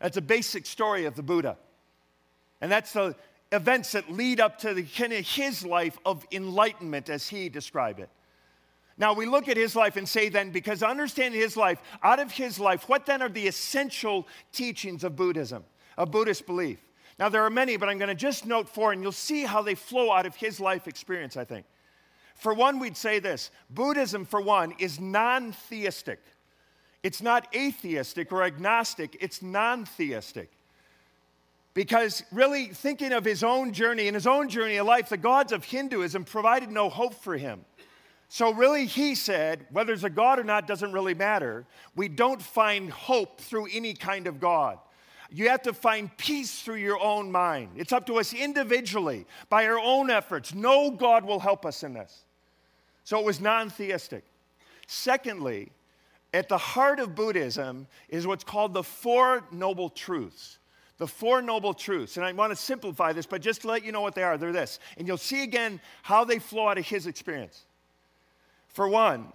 That's 0.00 0.16
a 0.16 0.22
basic 0.22 0.66
story 0.66 1.04
of 1.04 1.14
the 1.14 1.22
Buddha. 1.22 1.58
And 2.60 2.72
that's 2.72 2.92
the 2.94 3.14
events 3.52 3.92
that 3.92 4.10
lead 4.10 4.40
up 4.40 4.58
to 4.60 4.74
the, 4.74 4.82
his 4.82 5.64
life 5.64 5.98
of 6.04 6.26
enlightenment 6.32 7.10
as 7.10 7.28
he 7.28 7.48
described 7.48 8.00
it. 8.00 8.08
Now 8.98 9.14
we 9.14 9.26
look 9.26 9.48
at 9.48 9.56
his 9.56 9.74
life 9.74 9.96
and 9.96 10.08
say, 10.08 10.28
then, 10.28 10.50
because 10.50 10.82
understanding 10.82 11.40
his 11.40 11.56
life, 11.56 11.80
out 12.02 12.20
of 12.20 12.30
his 12.30 12.58
life, 12.58 12.88
what 12.88 13.06
then 13.06 13.22
are 13.22 13.28
the 13.28 13.46
essential 13.46 14.26
teachings 14.52 15.02
of 15.04 15.16
Buddhism, 15.16 15.64
of 15.96 16.10
Buddhist 16.10 16.46
belief? 16.46 16.78
Now 17.18 17.28
there 17.28 17.44
are 17.44 17.50
many, 17.50 17.76
but 17.76 17.88
I'm 17.88 17.98
going 17.98 18.08
to 18.08 18.14
just 18.14 18.46
note 18.46 18.68
four, 18.68 18.92
and 18.92 19.02
you'll 19.02 19.12
see 19.12 19.44
how 19.44 19.62
they 19.62 19.74
flow 19.74 20.12
out 20.12 20.26
of 20.26 20.34
his 20.36 20.60
life 20.60 20.86
experience, 20.86 21.36
I 21.36 21.44
think. 21.44 21.66
For 22.34 22.54
one, 22.54 22.78
we'd 22.78 22.96
say 22.96 23.18
this 23.18 23.50
Buddhism, 23.70 24.24
for 24.24 24.40
one, 24.40 24.74
is 24.78 24.98
non 24.98 25.52
theistic. 25.52 26.18
It's 27.02 27.22
not 27.22 27.48
atheistic 27.54 28.32
or 28.32 28.42
agnostic, 28.42 29.16
it's 29.20 29.42
non 29.42 29.84
theistic. 29.84 30.50
Because 31.74 32.22
really, 32.32 32.66
thinking 32.66 33.12
of 33.12 33.24
his 33.24 33.42
own 33.42 33.72
journey, 33.72 34.06
in 34.06 34.14
his 34.14 34.26
own 34.26 34.48
journey 34.48 34.76
of 34.76 34.86
life, 34.86 35.08
the 35.08 35.16
gods 35.16 35.52
of 35.52 35.64
Hinduism 35.64 36.24
provided 36.24 36.70
no 36.70 36.90
hope 36.90 37.14
for 37.14 37.36
him. 37.36 37.64
So, 38.34 38.50
really, 38.50 38.86
he 38.86 39.14
said, 39.14 39.66
whether 39.72 39.88
there's 39.88 40.04
a 40.04 40.08
God 40.08 40.38
or 40.38 40.42
not 40.42 40.66
doesn't 40.66 40.90
really 40.90 41.12
matter. 41.12 41.66
We 41.94 42.08
don't 42.08 42.40
find 42.40 42.88
hope 42.88 43.42
through 43.42 43.68
any 43.70 43.92
kind 43.92 44.26
of 44.26 44.40
God. 44.40 44.78
You 45.30 45.50
have 45.50 45.60
to 45.64 45.74
find 45.74 46.16
peace 46.16 46.62
through 46.62 46.76
your 46.76 46.98
own 46.98 47.30
mind. 47.30 47.72
It's 47.76 47.92
up 47.92 48.06
to 48.06 48.18
us 48.18 48.32
individually, 48.32 49.26
by 49.50 49.66
our 49.66 49.78
own 49.78 50.08
efforts. 50.08 50.54
No 50.54 50.90
God 50.90 51.26
will 51.26 51.40
help 51.40 51.66
us 51.66 51.82
in 51.82 51.92
this. 51.92 52.24
So, 53.04 53.18
it 53.18 53.24
was 53.26 53.38
non 53.38 53.68
theistic. 53.68 54.24
Secondly, 54.86 55.70
at 56.32 56.48
the 56.48 56.56
heart 56.56 57.00
of 57.00 57.14
Buddhism 57.14 57.86
is 58.08 58.26
what's 58.26 58.44
called 58.44 58.72
the 58.72 58.82
Four 58.82 59.44
Noble 59.52 59.90
Truths. 59.90 60.56
The 60.96 61.06
Four 61.06 61.42
Noble 61.42 61.74
Truths. 61.74 62.16
And 62.16 62.24
I 62.24 62.32
want 62.32 62.50
to 62.50 62.56
simplify 62.56 63.12
this, 63.12 63.26
but 63.26 63.42
just 63.42 63.60
to 63.60 63.68
let 63.68 63.84
you 63.84 63.92
know 63.92 64.00
what 64.00 64.14
they 64.14 64.22
are, 64.22 64.38
they're 64.38 64.52
this. 64.52 64.78
And 64.96 65.06
you'll 65.06 65.18
see 65.18 65.42
again 65.42 65.82
how 66.02 66.24
they 66.24 66.38
flow 66.38 66.68
out 66.68 66.78
of 66.78 66.86
his 66.86 67.06
experience. 67.06 67.66
For 68.72 68.88
one, 68.88 69.26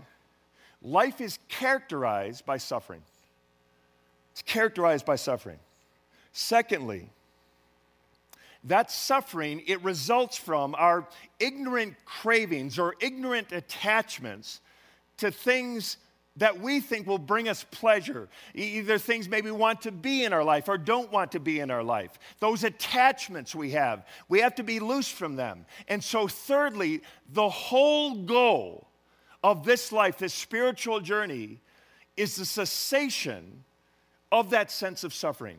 life 0.82 1.21
is 1.21 1.39
characterized 1.47 2.45
by 2.45 2.58
suffering. 2.58 3.02
It's 4.32 4.41
characterized 4.41 5.06
by 5.06 5.15
suffering. 5.15 5.60
Secondly, 6.32 7.10
that 8.63 8.91
suffering 8.91 9.63
it 9.65 9.82
results 9.84 10.38
from 10.38 10.76
our 10.78 11.08
ignorant 11.39 11.95
cravings 12.06 12.78
or 12.78 12.95
ignorant 13.00 13.52
attachments 13.52 14.62
to 15.17 15.32
things 15.32 15.97
that 16.36 16.60
we 16.60 16.80
think 16.80 17.08
will 17.08 17.17
bring 17.17 17.50
us 17.50 17.65
pleasure. 17.71 18.30
Either 18.54 18.97
things 18.97 19.28
maybe 19.28 19.50
want 19.50 19.82
to 19.82 19.91
be 19.91 20.23
in 20.23 20.34
our 20.34 20.43
life 20.43 20.69
or 20.69 20.78
don't 20.78 21.12
want 21.12 21.32
to 21.32 21.39
be 21.39 21.60
in 21.60 21.71
our 21.71 21.84
life. 21.84 22.19
Those 22.39 22.63
attachments 22.63 23.56
we 23.56 23.71
have, 23.71 24.06
we 24.30 24.41
have 24.41 24.54
to 24.56 24.63
be 24.63 24.80
loose 24.80 25.10
from 25.10 25.36
them. 25.36 25.65
And 25.88 26.04
so, 26.04 26.28
thirdly, 26.28 27.02
the 27.34 27.50
whole 27.50 28.15
goal 28.15 28.87
of 29.47 29.63
this 29.63 29.93
life, 29.93 30.17
this 30.17 30.33
spiritual 30.33 30.99
journey, 30.99 31.62
is 32.17 32.36
the 32.36 32.43
cessation 32.45 33.63
of 34.29 34.49
that 34.49 34.69
sense 34.69 35.05
of 35.05 35.13
suffering. 35.13 35.57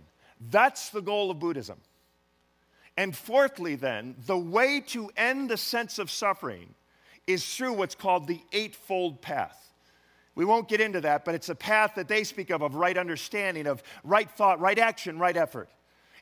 That's 0.50 0.90
the 0.90 1.00
goal 1.00 1.30
of 1.30 1.38
Buddhism. 1.38 1.78
And 2.98 3.16
fourthly, 3.16 3.76
then, 3.76 4.14
the 4.26 4.36
way 4.36 4.80
to 4.88 5.10
end 5.16 5.48
the 5.48 5.56
sense 5.56 5.98
of 5.98 6.10
suffering 6.10 6.74
is 7.26 7.56
through 7.56 7.72
what's 7.72 7.94
called 7.94 8.26
the 8.26 8.42
Eightfold 8.52 9.22
Path. 9.22 9.72
We 10.34 10.44
won't 10.44 10.68
get 10.68 10.82
into 10.82 11.00
that, 11.00 11.24
but 11.24 11.34
it's 11.34 11.48
a 11.48 11.54
path 11.54 11.94
that 11.94 12.08
they 12.08 12.24
speak 12.24 12.50
of 12.50 12.60
of 12.60 12.74
right 12.74 12.98
understanding, 12.98 13.66
of 13.66 13.82
right 14.04 14.30
thought, 14.30 14.60
right 14.60 14.78
action, 14.78 15.18
right 15.18 15.36
effort. 15.36 15.70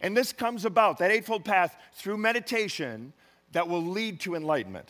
And 0.01 0.17
this 0.17 0.33
comes 0.33 0.65
about, 0.65 0.99
that 0.99 1.11
Eightfold 1.11 1.45
Path, 1.45 1.77
through 1.95 2.19
meditation 2.19 3.13
that 3.51 3.67
will 3.69 3.83
lead 3.83 4.21
to 4.21 4.37
enlightenment. 4.37 4.89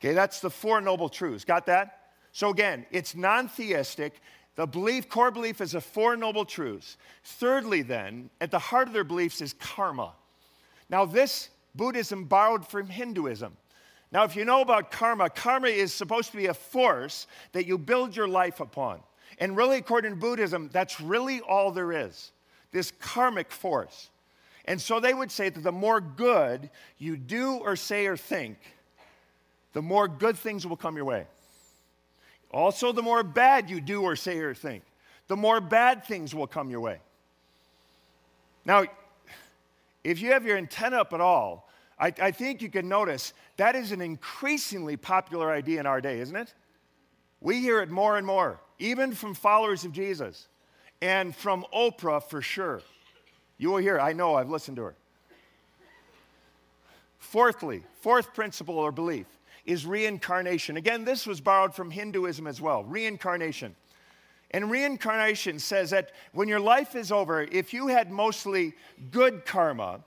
Okay, 0.00 0.14
that's 0.14 0.40
the 0.40 0.50
Four 0.50 0.80
Noble 0.80 1.08
Truths. 1.08 1.44
Got 1.44 1.66
that? 1.66 2.10
So 2.32 2.50
again, 2.50 2.86
it's 2.90 3.14
non 3.14 3.48
theistic. 3.48 4.12
The 4.54 4.66
belief, 4.66 5.08
core 5.08 5.30
belief, 5.30 5.60
is 5.60 5.72
the 5.72 5.80
Four 5.80 6.16
Noble 6.16 6.44
Truths. 6.44 6.96
Thirdly, 7.24 7.82
then, 7.82 8.30
at 8.40 8.50
the 8.50 8.58
heart 8.58 8.88
of 8.88 8.94
their 8.94 9.04
beliefs 9.04 9.40
is 9.40 9.52
karma. 9.54 10.12
Now, 10.90 11.04
this 11.04 11.50
Buddhism 11.74 12.24
borrowed 12.24 12.66
from 12.66 12.88
Hinduism. 12.88 13.56
Now, 14.10 14.24
if 14.24 14.34
you 14.34 14.44
know 14.44 14.62
about 14.62 14.90
karma, 14.90 15.30
karma 15.30 15.68
is 15.68 15.92
supposed 15.92 16.30
to 16.30 16.36
be 16.36 16.46
a 16.46 16.54
force 16.54 17.26
that 17.52 17.66
you 17.66 17.76
build 17.76 18.16
your 18.16 18.28
life 18.28 18.60
upon. 18.60 19.00
And 19.38 19.56
really, 19.56 19.76
according 19.76 20.12
to 20.12 20.16
Buddhism, 20.16 20.70
that's 20.72 21.00
really 21.00 21.40
all 21.40 21.70
there 21.70 21.92
is 21.92 22.32
this 22.70 22.92
karmic 23.00 23.50
force. 23.50 24.10
And 24.66 24.80
so 24.80 25.00
they 25.00 25.14
would 25.14 25.30
say 25.30 25.48
that 25.48 25.62
the 25.62 25.72
more 25.72 26.00
good 26.00 26.68
you 26.98 27.16
do 27.16 27.54
or 27.54 27.76
say 27.76 28.06
or 28.06 28.16
think, 28.16 28.58
the 29.72 29.82
more 29.82 30.08
good 30.08 30.36
things 30.36 30.66
will 30.66 30.76
come 30.76 30.96
your 30.96 31.04
way. 31.04 31.26
Also, 32.50 32.92
the 32.92 33.02
more 33.02 33.22
bad 33.22 33.68
you 33.68 33.80
do 33.80 34.02
or 34.02 34.16
say 34.16 34.38
or 34.38 34.54
think, 34.54 34.82
the 35.28 35.36
more 35.36 35.60
bad 35.60 36.04
things 36.04 36.34
will 36.34 36.46
come 36.46 36.70
your 36.70 36.80
way. 36.80 36.98
Now, 38.64 38.84
if 40.02 40.20
you 40.20 40.32
have 40.32 40.44
your 40.44 40.56
antenna 40.56 40.98
up 40.98 41.12
at 41.12 41.20
all, 41.20 41.68
I, 41.98 42.12
I, 42.20 42.30
think 42.30 42.62
you 42.62 42.70
can 42.70 42.88
notice 42.88 43.34
that 43.56 43.74
is 43.74 43.92
an 43.92 44.00
increasingly 44.00 44.96
popular 44.96 45.50
idea 45.50 45.80
in 45.80 45.86
our 45.86 46.00
day, 46.00 46.20
isn't 46.20 46.36
it? 46.36 46.54
We 47.40 47.60
hear 47.60 47.82
it 47.82 47.90
more 47.90 48.16
and 48.16 48.26
more, 48.26 48.60
even 48.78 49.12
from 49.12 49.34
followers 49.34 49.84
of 49.84 49.92
Jesus 49.92 50.48
and 51.02 51.34
from 51.34 51.66
Oprah 51.74 52.22
for 52.22 52.40
sure. 52.40 52.82
You 53.58 53.70
will 53.70 53.78
hear, 53.78 53.98
I 53.98 54.12
know, 54.12 54.36
I've 54.36 54.50
listened 54.50 54.76
to 54.76 54.84
her. 54.84 54.94
Fourthly, 57.18 57.82
fourth 58.00 58.32
principle 58.32 58.78
or 58.78 58.92
belief 58.92 59.26
is 59.68 59.84
reincarnation. 59.84 60.78
Again, 60.78 61.04
this 61.04 61.26
was 61.26 61.40
borrowed 61.42 61.74
from 61.74 61.90
Hinduism 61.90 62.46
as 62.46 62.60
well 62.60 62.82
reincarnation. 62.82 63.76
And 64.50 64.70
reincarnation 64.70 65.58
says 65.58 65.90
that 65.90 66.12
when 66.32 66.48
your 66.48 66.58
life 66.58 66.96
is 66.96 67.12
over, 67.12 67.42
if 67.42 67.74
you 67.74 67.88
had 67.88 68.10
mostly 68.10 68.72
good 69.10 69.44
karma, 69.44 70.00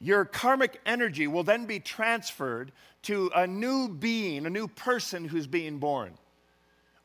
your 0.00 0.24
karmic 0.24 0.80
energy 0.84 1.28
will 1.28 1.44
then 1.44 1.64
be 1.64 1.78
transferred 1.78 2.72
to 3.02 3.30
a 3.36 3.46
new 3.46 3.88
being, 3.88 4.46
a 4.46 4.50
new 4.50 4.66
person 4.66 5.24
who's 5.24 5.46
being 5.46 5.78
born. 5.78 6.14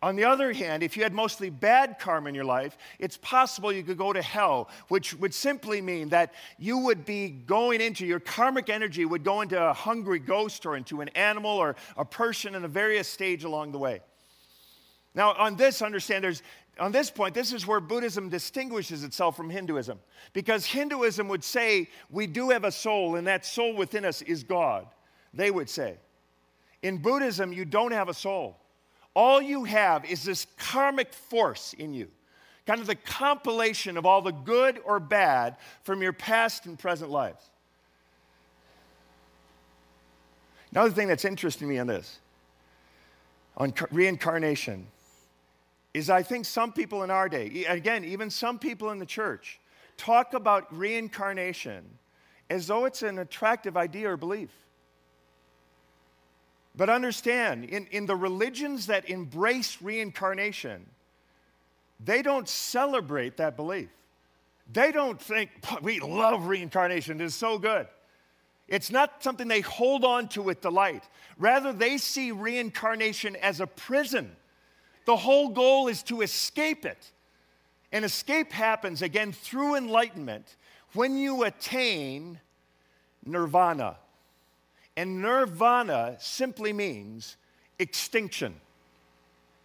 On 0.03 0.15
the 0.15 0.25
other 0.25 0.53
hand, 0.53 0.83
if 0.83 0.95
you 0.95 1.01
had 1.01 1.13
mostly 1.13 1.49
bad 1.49 1.97
karma 1.99 2.29
in 2.29 2.35
your 2.35 2.45
life, 2.45 2.77
it's 2.99 3.17
possible 3.17 3.71
you 3.71 3.83
could 3.83 3.97
go 3.97 4.13
to 4.13 4.21
hell, 4.21 4.69
which 4.89 5.15
would 5.15 5.33
simply 5.33 5.81
mean 5.81 6.09
that 6.09 6.33
you 6.59 6.77
would 6.77 7.03
be 7.03 7.29
going 7.29 7.81
into 7.81 8.05
your 8.05 8.19
karmic 8.19 8.69
energy 8.69 9.05
would 9.05 9.23
go 9.23 9.41
into 9.41 9.59
a 9.59 9.73
hungry 9.73 10.19
ghost 10.19 10.67
or 10.67 10.77
into 10.77 11.01
an 11.01 11.09
animal 11.09 11.57
or 11.57 11.75
a 11.97 12.05
person 12.05 12.53
in 12.53 12.63
a 12.63 12.67
various 12.67 13.07
stage 13.07 13.43
along 13.43 13.71
the 13.71 13.79
way. 13.79 14.01
Now, 15.15 15.33
on 15.33 15.55
this, 15.55 15.81
understand 15.81 16.23
there's 16.23 16.43
on 16.79 16.91
this 16.91 17.09
point, 17.09 17.33
this 17.33 17.53
is 17.53 17.65
where 17.65 17.79
Buddhism 17.79 18.29
distinguishes 18.29 19.03
itself 19.03 19.35
from 19.35 19.49
Hinduism. 19.49 19.99
Because 20.33 20.65
Hinduism 20.65 21.27
would 21.27 21.43
say 21.43 21.89
we 22.11 22.27
do 22.27 22.49
have 22.49 22.63
a 22.63 22.71
soul, 22.71 23.15
and 23.15 23.25
that 23.25 23.45
soul 23.45 23.75
within 23.75 24.05
us 24.05 24.21
is 24.21 24.43
God. 24.43 24.85
They 25.33 25.49
would 25.51 25.69
say. 25.69 25.97
In 26.83 26.99
Buddhism, 26.99 27.51
you 27.51 27.65
don't 27.65 27.91
have 27.93 28.09
a 28.09 28.13
soul. 28.13 28.57
All 29.17 29.41
you 29.41 29.63
have 29.63 30.05
is 30.05 30.21
this 30.21 30.45
karmic 30.59 31.11
force 31.11 31.73
in 31.73 31.91
you, 31.91 32.07
kind 32.67 32.79
of 32.79 32.85
the 32.85 32.93
compilation 32.93 33.97
of 33.97 34.05
all 34.05 34.21
the 34.21 34.31
good 34.31 34.79
or 34.85 34.99
bad 34.99 35.55
from 35.81 36.03
your 36.03 36.13
past 36.13 36.67
and 36.67 36.77
present 36.77 37.09
lives. 37.09 37.43
Another 40.69 40.91
thing 40.91 41.07
that's 41.07 41.25
interesting 41.25 41.67
to 41.67 41.73
me 41.73 41.79
on 41.79 41.87
this, 41.87 42.19
on 43.57 43.73
reincarnation, 43.89 44.85
is 45.95 46.11
I 46.11 46.21
think 46.21 46.45
some 46.45 46.71
people 46.71 47.01
in 47.01 47.09
our 47.09 47.27
day, 47.27 47.65
again, 47.67 48.05
even 48.05 48.29
some 48.29 48.59
people 48.59 48.91
in 48.91 48.99
the 48.99 49.05
church, 49.07 49.59
talk 49.97 50.35
about 50.35 50.71
reincarnation 50.77 51.83
as 52.51 52.67
though 52.67 52.85
it's 52.85 53.01
an 53.01 53.17
attractive 53.17 53.77
idea 53.77 54.11
or 54.11 54.15
belief. 54.15 54.51
But 56.77 56.91
understand, 56.91 57.65
in, 57.65 57.87
in 57.87 58.05
the 58.05 58.15
religions 58.15 58.85
that 58.85 59.09
embrace 59.09 59.81
reincarnation, 59.81 60.85
they 61.99 62.21
don't 62.21 62.47
celebrate 62.47 63.37
that 63.37 63.57
belief. 63.57 63.89
They 64.71 64.91
don't 64.91 65.19
think, 65.19 65.49
we 65.81 65.99
love 65.99 66.45
reincarnation, 66.45 67.19
it's 67.19 67.33
so 67.33 67.57
good. 67.57 67.87
It's 68.67 68.91
not 68.91 69.23
something 69.23 69.47
they 69.47 69.61
hold 69.61 70.03
on 70.05 70.27
to 70.29 70.41
with 70.43 70.61
delight. 70.61 71.03
Rather, 71.39 71.73
they 71.73 71.97
see 71.97 72.31
reincarnation 72.31 73.35
as 73.37 73.59
a 73.59 73.65
prison. 73.65 74.35
The 75.05 75.15
whole 75.15 75.49
goal 75.49 75.87
is 75.87 76.03
to 76.03 76.21
escape 76.21 76.85
it. 76.85 77.11
And 77.91 78.03
escape 78.05 78.51
happens, 78.51 79.01
again, 79.01 79.31
through 79.31 79.75
enlightenment 79.75 80.57
when 80.93 81.17
you 81.17 81.43
attain 81.43 82.39
nirvana. 83.25 83.97
And 84.97 85.21
nirvana 85.21 86.17
simply 86.19 86.73
means 86.73 87.37
extinction. 87.77 88.55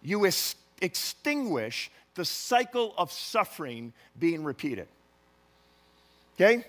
You 0.03 0.27
es- 0.27 0.55
extinguish 0.79 1.89
the 2.13 2.23
cycle 2.23 2.93
of 2.99 3.11
suffering 3.11 3.93
being 4.19 4.43
repeated. 4.43 4.87
Okay? 6.35 6.63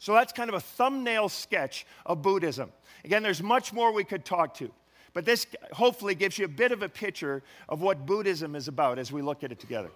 So 0.00 0.12
that's 0.12 0.32
kind 0.32 0.50
of 0.50 0.56
a 0.56 0.60
thumbnail 0.60 1.28
sketch 1.28 1.86
of 2.04 2.20
Buddhism. 2.20 2.72
Again, 3.04 3.22
there's 3.22 3.42
much 3.42 3.72
more 3.72 3.92
we 3.92 4.02
could 4.02 4.24
talk 4.24 4.54
to, 4.54 4.68
but 5.14 5.24
this 5.24 5.46
hopefully 5.72 6.16
gives 6.16 6.36
you 6.38 6.44
a 6.44 6.48
bit 6.48 6.72
of 6.72 6.82
a 6.82 6.88
picture 6.88 7.44
of 7.68 7.80
what 7.80 8.06
Buddhism 8.06 8.56
is 8.56 8.66
about 8.66 8.98
as 8.98 9.12
we 9.12 9.22
look 9.22 9.44
at 9.44 9.52
it 9.52 9.60
together. 9.60 9.90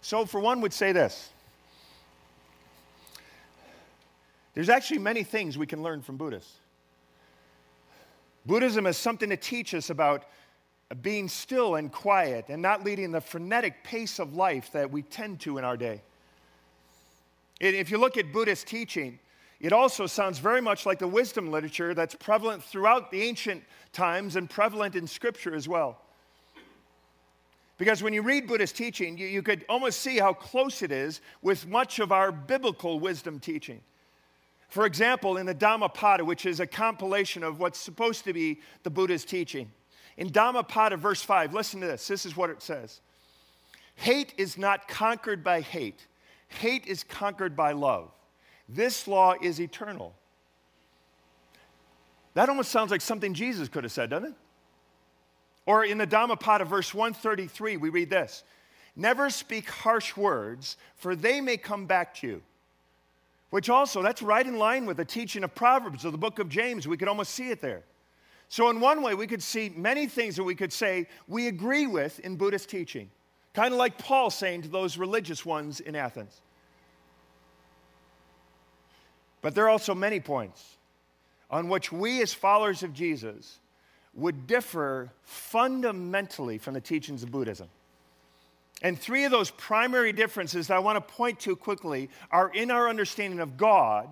So, 0.00 0.24
for 0.24 0.40
one, 0.40 0.62
would 0.62 0.72
say 0.72 0.92
this 0.92 1.31
there's 4.54 4.68
actually 4.68 4.98
many 4.98 5.22
things 5.22 5.56
we 5.56 5.66
can 5.66 5.82
learn 5.82 6.02
from 6.02 6.16
Buddhists. 6.16 6.58
Buddhism 8.44 8.86
is 8.86 8.96
something 8.96 9.30
to 9.30 9.36
teach 9.36 9.74
us 9.74 9.90
about 9.90 10.24
being 11.00 11.28
still 11.28 11.76
and 11.76 11.90
quiet 11.90 12.46
and 12.48 12.60
not 12.60 12.84
leading 12.84 13.12
the 13.12 13.20
frenetic 13.20 13.82
pace 13.84 14.18
of 14.18 14.34
life 14.34 14.72
that 14.72 14.90
we 14.90 15.02
tend 15.02 15.40
to 15.40 15.58
in 15.58 15.64
our 15.64 15.76
day. 15.76 16.02
If 17.60 17.90
you 17.90 17.98
look 17.98 18.16
at 18.16 18.32
Buddhist 18.32 18.66
teaching, 18.66 19.18
it 19.60 19.72
also 19.72 20.06
sounds 20.06 20.38
very 20.38 20.60
much 20.60 20.84
like 20.84 20.98
the 20.98 21.06
wisdom 21.06 21.50
literature 21.50 21.94
that's 21.94 22.16
prevalent 22.16 22.62
throughout 22.62 23.10
the 23.12 23.22
ancient 23.22 23.62
times 23.92 24.34
and 24.34 24.50
prevalent 24.50 24.96
in 24.96 25.06
Scripture 25.06 25.54
as 25.54 25.68
well. 25.68 26.02
Because 27.78 28.02
when 28.02 28.12
you 28.12 28.22
read 28.22 28.48
Buddhist 28.48 28.76
teaching, 28.76 29.16
you, 29.16 29.26
you 29.26 29.42
could 29.42 29.64
almost 29.68 30.00
see 30.00 30.18
how 30.18 30.32
close 30.32 30.82
it 30.82 30.92
is 30.92 31.20
with 31.40 31.66
much 31.66 32.00
of 32.00 32.12
our 32.12 32.32
biblical 32.32 32.98
wisdom 33.00 33.38
teaching. 33.38 33.80
For 34.72 34.86
example, 34.86 35.36
in 35.36 35.44
the 35.44 35.52
Dhammapada, 35.52 36.24
which 36.24 36.46
is 36.46 36.58
a 36.58 36.66
compilation 36.66 37.42
of 37.42 37.60
what's 37.60 37.78
supposed 37.78 38.24
to 38.24 38.32
be 38.32 38.60
the 38.84 38.88
Buddha's 38.88 39.22
teaching, 39.22 39.70
in 40.16 40.32
Dhammapada, 40.32 40.96
verse 40.96 41.22
5, 41.22 41.52
listen 41.52 41.82
to 41.82 41.86
this. 41.86 42.08
This 42.08 42.24
is 42.24 42.38
what 42.38 42.48
it 42.48 42.62
says 42.62 43.02
Hate 43.96 44.32
is 44.38 44.56
not 44.56 44.88
conquered 44.88 45.44
by 45.44 45.60
hate, 45.60 46.06
hate 46.48 46.86
is 46.86 47.04
conquered 47.04 47.54
by 47.54 47.72
love. 47.72 48.12
This 48.66 49.06
law 49.06 49.34
is 49.42 49.60
eternal. 49.60 50.14
That 52.32 52.48
almost 52.48 52.70
sounds 52.70 52.90
like 52.90 53.02
something 53.02 53.34
Jesus 53.34 53.68
could 53.68 53.84
have 53.84 53.92
said, 53.92 54.08
doesn't 54.08 54.30
it? 54.30 54.34
Or 55.66 55.84
in 55.84 55.98
the 55.98 56.06
Dhammapada, 56.06 56.64
verse 56.64 56.94
133, 56.94 57.76
we 57.76 57.90
read 57.90 58.08
this 58.08 58.42
Never 58.96 59.28
speak 59.28 59.68
harsh 59.68 60.16
words, 60.16 60.78
for 60.96 61.14
they 61.14 61.42
may 61.42 61.58
come 61.58 61.84
back 61.84 62.14
to 62.14 62.26
you. 62.26 62.42
Which 63.52 63.68
also, 63.68 64.00
that's 64.00 64.22
right 64.22 64.46
in 64.46 64.56
line 64.56 64.86
with 64.86 64.96
the 64.96 65.04
teaching 65.04 65.44
of 65.44 65.54
Proverbs 65.54 66.06
or 66.06 66.10
the 66.10 66.16
book 66.16 66.38
of 66.38 66.48
James. 66.48 66.88
We 66.88 66.96
could 66.96 67.06
almost 67.06 67.34
see 67.34 67.50
it 67.50 67.60
there. 67.60 67.82
So, 68.48 68.70
in 68.70 68.80
one 68.80 69.02
way, 69.02 69.14
we 69.14 69.26
could 69.26 69.42
see 69.42 69.70
many 69.76 70.06
things 70.06 70.36
that 70.36 70.44
we 70.44 70.54
could 70.54 70.72
say 70.72 71.06
we 71.28 71.48
agree 71.48 71.86
with 71.86 72.18
in 72.20 72.36
Buddhist 72.36 72.70
teaching, 72.70 73.10
kind 73.52 73.74
of 73.74 73.78
like 73.78 73.98
Paul 73.98 74.30
saying 74.30 74.62
to 74.62 74.68
those 74.68 74.96
religious 74.96 75.44
ones 75.44 75.80
in 75.80 75.94
Athens. 75.94 76.40
But 79.42 79.54
there 79.54 79.66
are 79.66 79.68
also 79.68 79.94
many 79.94 80.18
points 80.18 80.78
on 81.50 81.68
which 81.68 81.92
we, 81.92 82.22
as 82.22 82.32
followers 82.32 82.82
of 82.82 82.94
Jesus, 82.94 83.58
would 84.14 84.46
differ 84.46 85.12
fundamentally 85.24 86.56
from 86.56 86.72
the 86.72 86.80
teachings 86.80 87.22
of 87.22 87.30
Buddhism. 87.30 87.68
And 88.82 88.98
three 88.98 89.24
of 89.24 89.30
those 89.30 89.50
primary 89.50 90.12
differences 90.12 90.66
that 90.66 90.76
I 90.76 90.80
want 90.80 90.96
to 90.96 91.14
point 91.14 91.38
to 91.40 91.54
quickly 91.54 92.10
are 92.32 92.50
in 92.50 92.70
our 92.70 92.88
understanding 92.88 93.38
of 93.38 93.56
God, 93.56 94.08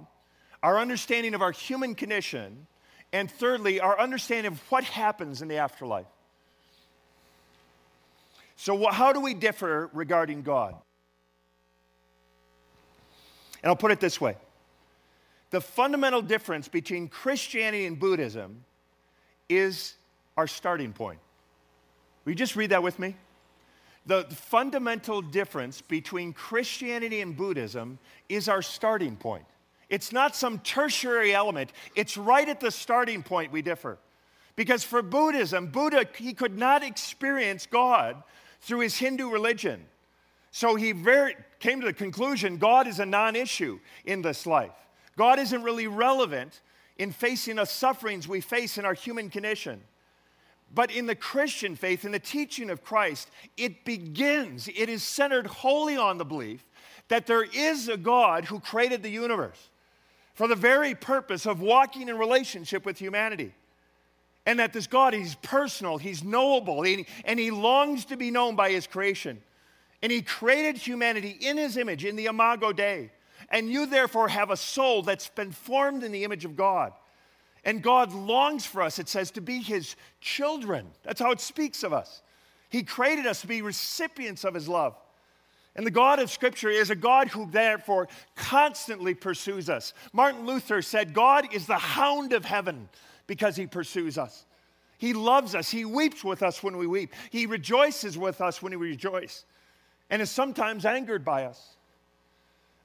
our 0.62 0.78
understanding 0.78 1.34
of 1.34 1.42
our 1.42 1.50
human 1.50 1.96
condition, 1.96 2.66
and 3.12 3.28
thirdly, 3.28 3.80
our 3.80 3.98
understanding 3.98 4.52
of 4.52 4.60
what 4.70 4.84
happens 4.84 5.42
in 5.42 5.48
the 5.48 5.56
afterlife. 5.56 6.06
So, 8.54 8.88
how 8.90 9.12
do 9.12 9.20
we 9.20 9.34
differ 9.34 9.90
regarding 9.92 10.42
God? 10.42 10.76
And 13.62 13.70
I'll 13.70 13.76
put 13.76 13.90
it 13.90 13.98
this 14.00 14.20
way 14.20 14.36
the 15.50 15.60
fundamental 15.60 16.22
difference 16.22 16.68
between 16.68 17.08
Christianity 17.08 17.86
and 17.86 17.98
Buddhism 17.98 18.64
is 19.48 19.94
our 20.36 20.46
starting 20.46 20.92
point. 20.92 21.18
Will 22.24 22.32
you 22.32 22.36
just 22.36 22.54
read 22.54 22.70
that 22.70 22.84
with 22.84 23.00
me? 23.00 23.16
The 24.10 24.24
fundamental 24.24 25.22
difference 25.22 25.80
between 25.80 26.32
Christianity 26.32 27.20
and 27.20 27.36
Buddhism 27.36 28.00
is 28.28 28.48
our 28.48 28.60
starting 28.60 29.14
point. 29.14 29.44
It's 29.88 30.10
not 30.10 30.34
some 30.34 30.58
tertiary 30.58 31.32
element, 31.32 31.72
it's 31.94 32.16
right 32.16 32.48
at 32.48 32.58
the 32.58 32.72
starting 32.72 33.22
point 33.22 33.52
we 33.52 33.62
differ. 33.62 33.98
Because 34.56 34.82
for 34.82 35.00
Buddhism, 35.00 35.68
Buddha, 35.68 36.06
he 36.16 36.34
could 36.34 36.58
not 36.58 36.82
experience 36.82 37.66
God 37.66 38.20
through 38.62 38.80
his 38.80 38.96
Hindu 38.96 39.30
religion. 39.30 39.86
So 40.50 40.74
he 40.74 40.90
very, 40.90 41.36
came 41.60 41.80
to 41.80 41.86
the 41.86 41.92
conclusion 41.92 42.56
God 42.56 42.88
is 42.88 42.98
a 42.98 43.06
non 43.06 43.36
issue 43.36 43.78
in 44.04 44.22
this 44.22 44.44
life. 44.44 44.74
God 45.16 45.38
isn't 45.38 45.62
really 45.62 45.86
relevant 45.86 46.62
in 46.98 47.12
facing 47.12 47.56
the 47.56 47.64
sufferings 47.64 48.26
we 48.26 48.40
face 48.40 48.76
in 48.76 48.84
our 48.84 48.94
human 48.94 49.30
condition. 49.30 49.80
But 50.72 50.90
in 50.90 51.06
the 51.06 51.16
Christian 51.16 51.74
faith, 51.74 52.04
in 52.04 52.12
the 52.12 52.18
teaching 52.18 52.70
of 52.70 52.84
Christ, 52.84 53.30
it 53.56 53.84
begins, 53.84 54.68
it 54.68 54.88
is 54.88 55.02
centered 55.02 55.46
wholly 55.46 55.96
on 55.96 56.18
the 56.18 56.24
belief 56.24 56.64
that 57.08 57.26
there 57.26 57.42
is 57.42 57.88
a 57.88 57.96
God 57.96 58.44
who 58.44 58.60
created 58.60 59.02
the 59.02 59.10
universe 59.10 59.68
for 60.34 60.46
the 60.46 60.54
very 60.54 60.94
purpose 60.94 61.44
of 61.44 61.60
walking 61.60 62.08
in 62.08 62.16
relationship 62.16 62.86
with 62.86 62.98
humanity. 62.98 63.52
And 64.46 64.58
that 64.58 64.72
this 64.72 64.86
God, 64.86 65.12
He's 65.12 65.34
personal, 65.34 65.98
He's 65.98 66.24
knowable, 66.24 66.82
and 66.84 67.38
He 67.38 67.50
longs 67.50 68.06
to 68.06 68.16
be 68.16 68.30
known 68.30 68.56
by 68.56 68.70
His 68.70 68.86
creation. 68.86 69.42
And 70.02 70.10
He 70.10 70.22
created 70.22 70.78
humanity 70.78 71.36
in 71.40 71.58
His 71.58 71.76
image, 71.76 72.04
in 72.04 72.16
the 72.16 72.26
Imago 72.26 72.72
Dei. 72.72 73.10
And 73.50 73.68
you, 73.68 73.86
therefore, 73.86 74.28
have 74.28 74.50
a 74.50 74.56
soul 74.56 75.02
that's 75.02 75.28
been 75.28 75.52
formed 75.52 76.04
in 76.04 76.12
the 76.12 76.24
image 76.24 76.44
of 76.44 76.56
God. 76.56 76.92
And 77.64 77.82
God 77.82 78.12
longs 78.12 78.64
for 78.64 78.82
us, 78.82 78.98
it 78.98 79.08
says, 79.08 79.30
to 79.32 79.40
be 79.40 79.60
His 79.60 79.96
children. 80.20 80.86
That's 81.02 81.20
how 81.20 81.30
it 81.30 81.40
speaks 81.40 81.82
of 81.82 81.92
us. 81.92 82.22
He 82.70 82.82
created 82.82 83.26
us 83.26 83.40
to 83.42 83.46
be 83.46 83.62
recipients 83.62 84.44
of 84.44 84.54
His 84.54 84.68
love. 84.68 84.96
And 85.76 85.86
the 85.86 85.90
God 85.90 86.18
of 86.18 86.30
Scripture 86.30 86.70
is 86.70 86.90
a 86.90 86.96
God 86.96 87.28
who, 87.28 87.48
therefore, 87.50 88.08
constantly 88.34 89.14
pursues 89.14 89.68
us. 89.68 89.92
Martin 90.12 90.46
Luther 90.46 90.82
said, 90.82 91.14
God 91.14 91.52
is 91.54 91.66
the 91.66 91.74
hound 91.74 92.32
of 92.32 92.44
heaven 92.44 92.88
because 93.26 93.56
He 93.56 93.66
pursues 93.66 94.18
us. 94.18 94.46
He 94.98 95.12
loves 95.12 95.54
us. 95.54 95.70
He 95.70 95.84
weeps 95.84 96.24
with 96.24 96.42
us 96.42 96.62
when 96.62 96.76
we 96.76 96.86
weep. 96.86 97.14
He 97.30 97.46
rejoices 97.46 98.18
with 98.18 98.40
us 98.40 98.62
when 98.62 98.78
we 98.78 98.90
rejoice, 98.90 99.44
and 100.10 100.20
is 100.20 100.30
sometimes 100.30 100.84
angered 100.84 101.24
by 101.24 101.44
us 101.44 101.76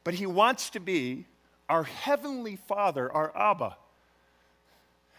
but 0.06 0.14
He 0.14 0.26
wants 0.26 0.70
to 0.70 0.80
be 0.80 1.26
our 1.68 1.84
Heavenly 1.84 2.56
Father, 2.56 3.12
our 3.12 3.36
Abba. 3.36 3.76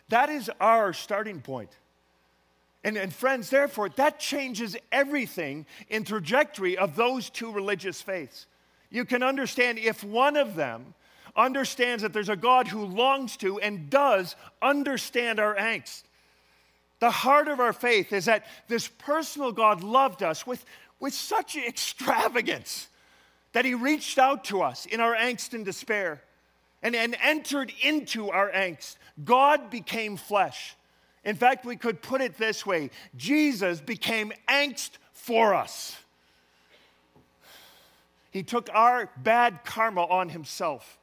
That 0.08 0.28
is 0.28 0.50
our 0.60 0.92
starting 0.92 1.40
point. 1.40 1.70
And, 2.84 2.96
and, 2.96 3.12
friends, 3.12 3.50
therefore, 3.50 3.88
that 3.96 4.20
changes 4.20 4.76
everything 4.92 5.66
in 5.88 6.04
trajectory 6.04 6.78
of 6.78 6.94
those 6.94 7.30
two 7.30 7.50
religious 7.50 8.00
faiths. 8.00 8.46
You 8.90 9.04
can 9.04 9.24
understand 9.24 9.78
if 9.78 10.04
one 10.04 10.36
of 10.36 10.54
them 10.54 10.94
understands 11.34 12.02
that 12.02 12.12
there's 12.12 12.28
a 12.28 12.36
God 12.36 12.68
who 12.68 12.84
longs 12.84 13.36
to 13.38 13.58
and 13.58 13.90
does 13.90 14.36
understand 14.62 15.40
our 15.40 15.56
angst. 15.56 16.04
The 17.00 17.10
heart 17.10 17.48
of 17.48 17.60
our 17.60 17.72
faith 17.72 18.12
is 18.12 18.24
that 18.26 18.46
this 18.68 18.88
personal 18.88 19.52
God 19.52 19.82
loved 19.82 20.22
us 20.22 20.46
with, 20.46 20.64
with 21.00 21.12
such 21.12 21.56
extravagance 21.56 22.88
that 23.52 23.64
He 23.64 23.74
reached 23.74 24.18
out 24.18 24.44
to 24.44 24.62
us 24.62 24.86
in 24.86 25.00
our 25.00 25.14
angst 25.14 25.54
and 25.54 25.64
despair 25.64 26.22
and, 26.82 26.94
and 26.94 27.16
entered 27.22 27.72
into 27.82 28.30
our 28.30 28.50
angst. 28.50 28.96
God 29.24 29.70
became 29.70 30.16
flesh. 30.16 30.76
In 31.24 31.36
fact, 31.36 31.64
we 31.64 31.76
could 31.76 32.02
put 32.02 32.20
it 32.20 32.38
this 32.38 32.64
way 32.64 32.90
Jesus 33.16 33.80
became 33.80 34.32
angst 34.48 34.90
for 35.12 35.54
us. 35.54 35.96
He 38.30 38.42
took 38.42 38.68
our 38.72 39.10
bad 39.16 39.64
karma 39.64 40.02
on 40.02 40.28
Himself 40.28 40.98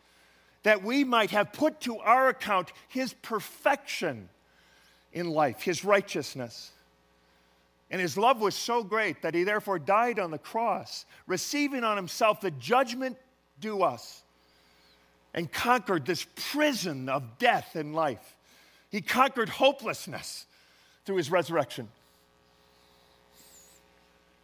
that 0.61 0.83
we 0.83 1.03
might 1.03 1.31
have 1.31 1.51
put 1.51 1.81
to 1.81 1.97
our 1.97 2.29
account 2.29 2.71
His 2.87 3.13
perfection 3.13 4.29
in 5.11 5.29
life, 5.29 5.61
His 5.61 5.83
righteousness. 5.83 6.71
And 7.93 8.01
his 8.01 8.17
love 8.17 8.41
was 8.41 8.55
so 8.55 8.83
great 8.83 9.21
that 9.21 9.35
he 9.35 9.43
therefore 9.43 9.77
died 9.77 10.17
on 10.17 10.31
the 10.31 10.39
cross, 10.39 11.05
receiving 11.27 11.83
on 11.83 11.95
himself 11.95 12.41
the 12.41 12.49
judgment 12.49 13.17
due 13.59 13.83
us, 13.83 14.22
and 15.33 15.51
conquered 15.51 16.05
this 16.05 16.25
prison 16.51 17.09
of 17.09 17.37
death 17.39 17.75
and 17.75 17.95
life. 17.95 18.35
He 18.91 19.01
conquered 19.01 19.49
hopelessness 19.49 20.45
through 21.05 21.17
his 21.17 21.31
resurrection. 21.31 21.87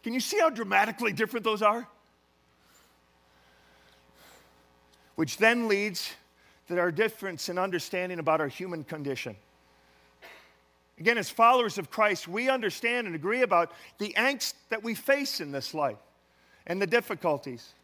Can 0.02 0.14
you 0.14 0.20
see 0.20 0.38
how 0.38 0.50
dramatically 0.50 1.12
different 1.12 1.44
those 1.44 1.62
are? 1.62 1.86
Which 5.14 5.36
then 5.36 5.68
leads 5.68 6.10
to 6.68 6.78
our 6.78 6.90
difference 6.90 7.48
in 7.48 7.58
understanding 7.58 8.18
about 8.18 8.40
our 8.40 8.48
human 8.48 8.84
condition. 8.84 9.36
Again, 10.98 11.18
as 11.18 11.30
followers 11.30 11.78
of 11.78 11.90
Christ, 11.90 12.28
we 12.28 12.48
understand 12.48 13.06
and 13.06 13.16
agree 13.16 13.42
about 13.42 13.72
the 13.98 14.14
angst 14.16 14.54
that 14.68 14.82
we 14.82 14.94
face 14.94 15.40
in 15.40 15.52
this 15.52 15.74
life 15.74 15.98
and 16.66 16.80
the 16.80 16.86
difficulties. 16.86 17.74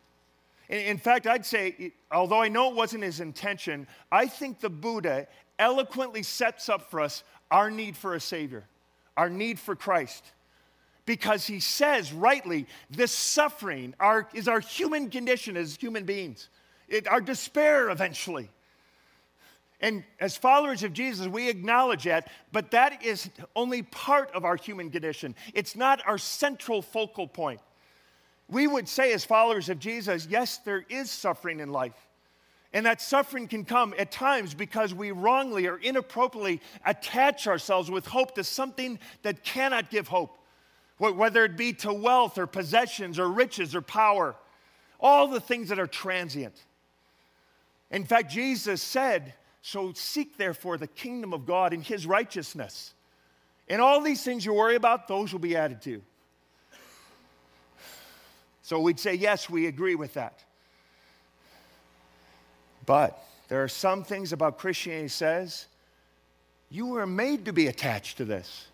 In, 0.69 0.99
fact, 0.99 1.27
I'd 1.27 1.47
say, 1.47 1.93
although 2.11 2.41
I 2.41 2.49
know 2.49 2.71
it 2.71 2.77
wasn't 2.77 3.05
his 3.05 3.21
intention, 3.21 3.87
I 4.11 4.27
think 4.27 4.61
the 4.61 4.71
Buddha 4.71 5.29
eloquently 5.59 6.23
sets 6.23 6.69
up 6.69 6.91
for 6.91 7.01
us 7.01 7.23
our 7.51 7.71
need 7.71 7.97
for 7.97 8.15
a 8.15 8.21
Savior, 8.21 8.65
our 9.17 9.31
need 9.31 9.59
for 9.59 9.77
Christ. 9.77 10.25
Because 11.05 11.47
he 11.47 11.61
says 11.61 12.13
rightly, 12.13 12.67
this 12.91 13.13
suffering 13.13 13.95
our, 14.01 14.29
is 14.35 14.49
our 14.49 14.59
human 14.59 15.09
condition 15.09 15.57
as 15.57 15.77
human 15.77 16.05
beings, 16.05 16.49
it, 16.89 17.07
our 17.07 17.21
despair 17.21 17.91
eventually. 17.91 18.51
And 19.81 20.05
as 20.19 20.37
followers 20.37 20.83
of 20.83 20.93
Jesus, 20.93 21.29
we 21.29 21.49
acknowledge 21.49 22.05
that, 22.05 22.29
but 22.51 22.71
that 22.71 23.05
is 23.05 23.31
only 23.55 23.83
part 23.83 24.31
of 24.33 24.45
our 24.45 24.57
human 24.57 24.91
condition. 24.91 25.35
It's 25.55 25.77
not 25.77 26.01
our 26.07 26.19
central 26.19 26.81
focal 26.83 27.29
point. 27.29 27.61
We 28.49 28.67
would 28.67 28.89
say, 28.89 29.13
as 29.13 29.25
followers 29.25 29.69
of 29.69 29.79
Jesus, 29.79 30.27
yes, 30.31 30.59
there 30.59 30.85
is 30.89 31.11
suffering 31.11 31.61
in 31.61 31.71
life. 31.71 32.07
And 32.73 32.87
that 32.87 33.01
suffering 33.01 33.49
can 33.49 33.65
come 33.65 33.95
at 33.99 34.11
times 34.11 34.55
because 34.55 34.93
we 34.93 35.11
wrongly 35.11 35.67
or 35.67 35.79
inappropriately 35.79 36.61
attach 36.85 37.47
ourselves 37.47 37.91
with 37.91 38.07
hope 38.07 38.35
to 38.35 38.45
something 38.45 38.99
that 39.23 39.43
cannot 39.45 39.91
give 39.91 40.09
hope, 40.09 40.39
whether 40.99 41.45
it 41.45 41.57
be 41.57 41.73
to 41.73 41.93
wealth 41.93 42.39
or 42.39 42.47
possessions 42.47 43.19
or 43.19 43.29
riches 43.29 43.75
or 43.75 43.81
power, 43.81 44.37
all 45.01 45.29
the 45.29 45.41
things 45.41 45.71
that 45.71 45.79
are 45.79 45.87
transient. 45.87 46.65
In 47.91 48.05
fact, 48.05 48.31
Jesus 48.31 48.83
said, 48.83 49.35
So 49.63 49.93
seek 49.95 50.37
therefore 50.37 50.77
the 50.77 50.87
kingdom 50.87 51.33
of 51.33 51.47
God 51.47 51.73
and 51.73 51.83
his 51.83 52.07
righteousness. 52.07 52.95
And 53.69 53.81
all 53.81 54.01
these 54.01 54.23
things 54.23 54.45
you 54.45 54.53
worry 54.53 54.77
about, 54.77 55.09
those 55.09 55.33
will 55.33 55.41
be 55.41 55.57
added 55.57 55.83
to 55.83 55.91
you. 55.91 56.03
So 58.67 58.81
we'd 58.81 58.99
say, 58.99 59.15
Yes, 59.15 59.49
we 59.49 59.69
agree 59.69 59.95
with 59.95 60.15
that. 60.15 60.43
But 62.85 63.17
there 63.47 63.63
are 63.63 63.69
some 63.69 64.03
things 64.03 64.33
about 64.33 64.59
Christianity 64.59 65.07
says 65.07 65.67
you 66.69 66.87
were 66.87 67.07
made 67.07 67.45
to 67.45 67.53
be 67.53 67.69
attached 67.69 68.17
to 68.17 68.25
this. 68.25 68.67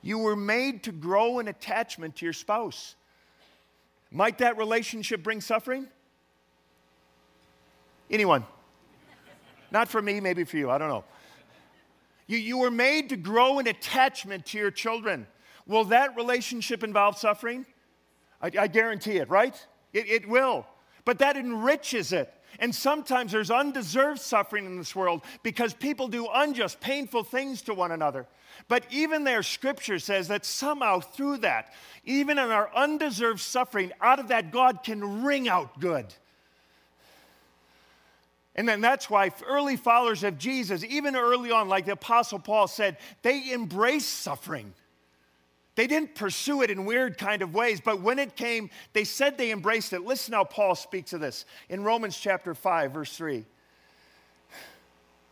You 0.00 0.18
were 0.18 0.36
made 0.36 0.84
to 0.84 0.92
grow 0.92 1.40
in 1.40 1.48
attachment 1.48 2.14
to 2.18 2.24
your 2.26 2.32
spouse. 2.32 2.94
Might 4.12 4.38
that 4.38 4.58
relationship 4.58 5.24
bring 5.24 5.40
suffering? 5.40 5.88
Anyone? 8.08 8.44
Not 9.72 9.88
for 9.88 10.00
me, 10.00 10.20
maybe 10.20 10.44
for 10.44 10.56
you, 10.56 10.70
I 10.70 10.78
don't 10.78 10.88
know. 10.88 11.02
You, 12.28 12.38
you 12.38 12.58
were 12.58 12.70
made 12.70 13.08
to 13.08 13.16
grow 13.16 13.58
in 13.58 13.66
attachment 13.66 14.46
to 14.46 14.58
your 14.58 14.70
children. 14.70 15.26
Will 15.66 15.86
that 15.86 16.14
relationship 16.14 16.84
involve 16.84 17.18
suffering? 17.18 17.66
I, 18.40 18.50
I 18.58 18.66
guarantee 18.66 19.16
it, 19.16 19.28
right? 19.28 19.54
It, 19.92 20.08
it 20.08 20.28
will 20.28 20.66
but 21.04 21.18
that 21.18 21.36
enriches 21.36 22.12
it. 22.12 22.32
And 22.60 22.74
sometimes 22.74 23.32
there's 23.32 23.50
undeserved 23.50 24.20
suffering 24.20 24.64
in 24.64 24.78
this 24.78 24.94
world 24.94 25.22
because 25.42 25.74
people 25.74 26.06
do 26.08 26.28
unjust, 26.32 26.80
painful 26.80 27.24
things 27.24 27.62
to 27.62 27.74
one 27.74 27.90
another. 27.90 28.26
But 28.68 28.84
even 28.90 29.24
there, 29.24 29.42
scripture 29.42 29.98
says 29.98 30.28
that 30.28 30.46
somehow 30.46 31.00
through 31.00 31.38
that, 31.38 31.72
even 32.04 32.38
in 32.38 32.50
our 32.50 32.70
undeserved 32.74 33.40
suffering, 33.40 33.92
out 34.00 34.20
of 34.20 34.28
that, 34.28 34.52
God 34.52 34.84
can 34.84 35.24
wring 35.24 35.48
out 35.48 35.80
good. 35.80 36.06
And 38.54 38.68
then 38.68 38.80
that's 38.80 39.10
why 39.10 39.32
early 39.44 39.76
followers 39.76 40.22
of 40.22 40.38
Jesus, 40.38 40.84
even 40.84 41.16
early 41.16 41.50
on, 41.50 41.68
like 41.68 41.86
the 41.86 41.92
Apostle 41.92 42.38
Paul 42.38 42.68
said, 42.68 42.98
they 43.22 43.50
embrace 43.50 44.06
suffering. 44.06 44.72
They 45.76 45.86
didn't 45.88 46.14
pursue 46.14 46.62
it 46.62 46.70
in 46.70 46.84
weird 46.84 47.18
kind 47.18 47.42
of 47.42 47.52
ways, 47.52 47.80
but 47.80 48.00
when 48.00 48.18
it 48.18 48.36
came, 48.36 48.70
they 48.92 49.04
said 49.04 49.36
they 49.36 49.50
embraced 49.50 49.92
it. 49.92 50.04
Listen 50.04 50.34
how 50.34 50.44
Paul 50.44 50.76
speaks 50.76 51.12
of 51.12 51.20
this 51.20 51.44
in 51.68 51.82
Romans 51.82 52.16
chapter 52.16 52.54
5, 52.54 52.92
verse 52.92 53.16
3. 53.16 53.44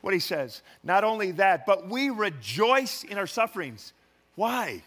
What 0.00 0.14
he 0.14 0.20
says, 0.20 0.62
not 0.82 1.04
only 1.04 1.30
that, 1.32 1.64
but 1.64 1.88
we 1.88 2.10
rejoice 2.10 3.04
in 3.04 3.18
our 3.18 3.26
sufferings. 3.28 3.92
Why? 4.34 4.82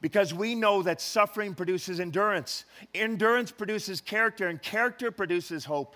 Because 0.00 0.32
we 0.32 0.54
know 0.54 0.82
that 0.82 1.02
suffering 1.02 1.54
produces 1.54 2.00
endurance. 2.00 2.64
Endurance 2.94 3.50
produces 3.50 4.00
character, 4.00 4.48
and 4.48 4.62
character 4.62 5.10
produces 5.10 5.66
hope. 5.66 5.94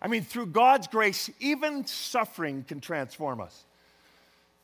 I 0.00 0.06
mean, 0.06 0.22
through 0.22 0.46
God's 0.46 0.86
grace, 0.86 1.28
even 1.40 1.84
suffering 1.86 2.64
can 2.66 2.80
transform 2.80 3.40
us. 3.40 3.64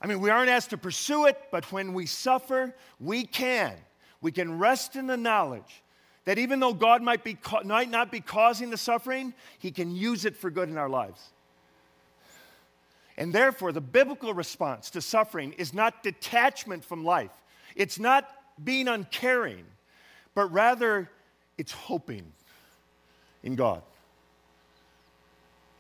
I 0.00 0.06
mean, 0.06 0.20
we 0.20 0.30
aren't 0.30 0.50
asked 0.50 0.70
to 0.70 0.78
pursue 0.78 1.26
it, 1.26 1.38
but 1.50 1.70
when 1.72 1.94
we 1.94 2.06
suffer, 2.06 2.74
we 3.00 3.24
can. 3.24 3.74
We 4.20 4.32
can 4.32 4.59
rest 4.59 4.96
in 4.96 5.06
the 5.06 5.16
knowledge 5.16 5.82
that 6.24 6.38
even 6.38 6.61
though 6.61 6.74
God 6.74 7.02
might, 7.02 7.24
be, 7.24 7.38
might 7.64 7.90
not 7.90 8.11
be 8.11 8.20
causing 8.20 8.70
the 8.70 8.76
suffering, 8.76 9.32
He 9.59 9.70
can 9.70 9.94
use 9.94 10.24
it 10.24 10.37
for 10.37 10.50
good 10.50 10.68
in 10.68 10.76
our 10.76 10.88
lives. 10.88 11.20
And 13.16 13.32
therefore, 13.32 13.72
the 13.72 13.80
biblical 13.80 14.35
response 14.35 14.90
to 14.90 15.00
suffering 15.00 15.54
is 15.54 15.72
not 15.72 16.02
detachment 16.02 16.85
from 16.85 17.04
life, 17.04 17.30
it's 17.74 17.98
not 17.98 18.28
being 18.62 18.88
uncaring, 18.88 19.64
but 20.35 20.52
rather 20.52 21.09
it's 21.56 21.72
hoping 21.72 22.32
in 23.42 23.54
God. 23.54 23.82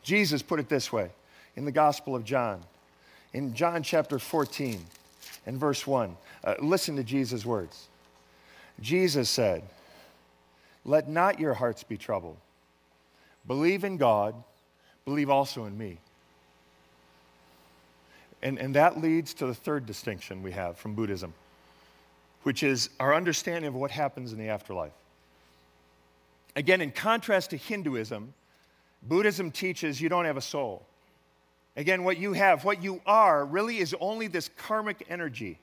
Jesus 0.02 0.40
put 0.40 0.60
it 0.60 0.68
this 0.68 0.92
way 0.92 1.10
in 1.56 1.64
the 1.64 1.72
Gospel 1.72 2.14
of 2.14 2.24
John 2.24 2.62
in 3.32 3.54
John 3.54 3.82
chapter 3.82 4.18
14 4.18 4.84
and 5.46 5.58
verse 5.58 5.86
1. 5.86 6.16
Uh, 6.44 6.54
listen 6.60 6.96
to 6.96 7.04
Jesus' 7.04 7.44
words. 7.44 7.88
Jesus 8.80 9.28
said, 9.30 9.62
Let 10.84 11.08
not 11.08 11.40
your 11.40 11.54
hearts 11.54 11.82
be 11.82 11.96
troubled. 11.96 12.36
Believe 13.46 13.84
in 13.84 13.96
God, 13.96 14.34
believe 15.04 15.30
also 15.30 15.64
in 15.64 15.76
me. 15.78 15.98
And, 18.42 18.58
and 18.58 18.74
that 18.74 19.00
leads 19.00 19.34
to 19.34 19.46
the 19.46 19.54
third 19.54 19.86
distinction 19.86 20.42
we 20.42 20.52
have 20.52 20.76
from 20.76 20.94
Buddhism, 20.94 21.32
which 22.42 22.62
is 22.62 22.90
our 23.00 23.14
understanding 23.14 23.68
of 23.68 23.74
what 23.74 23.90
happens 23.90 24.32
in 24.32 24.38
the 24.38 24.48
afterlife. 24.48 24.92
Again, 26.54 26.80
in 26.80 26.90
contrast 26.90 27.50
to 27.50 27.56
Hinduism, 27.56 28.32
Buddhism 29.02 29.50
teaches 29.50 30.00
you 30.00 30.08
don't 30.08 30.24
have 30.24 30.36
a 30.36 30.42
soul. 30.42 30.84
Again, 31.76 32.04
what 32.04 32.16
you 32.16 32.32
have, 32.32 32.64
what 32.64 32.82
you 32.82 33.00
are, 33.06 33.44
really 33.44 33.78
is 33.78 33.94
only 34.00 34.28
this 34.28 34.50
karmic 34.56 35.06
energy. 35.10 35.58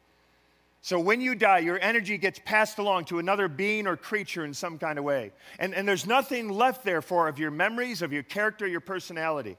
So 0.81 0.99
when 0.99 1.21
you 1.21 1.33
die, 1.33 1.59
your 1.59 1.79
energy 1.79 2.17
gets 2.17 2.39
passed 2.43 2.77
along 2.77 3.05
to 3.05 3.17
another 3.19 3.47
being 3.47 3.87
or 3.87 3.95
creature 3.95 4.45
in 4.45 4.53
some 4.53 4.77
kind 4.77 4.99
of 4.99 5.05
way. 5.05 5.31
And, 5.57 5.73
and 5.73 5.87
there's 5.87 6.05
nothing 6.05 6.49
left, 6.49 6.83
therefore, 6.83 7.27
of 7.29 7.39
your 7.39 7.51
memories, 7.51 8.01
of 8.01 8.11
your 8.11 8.23
character, 8.23 8.67
your 8.67 8.81
personality. 8.81 9.57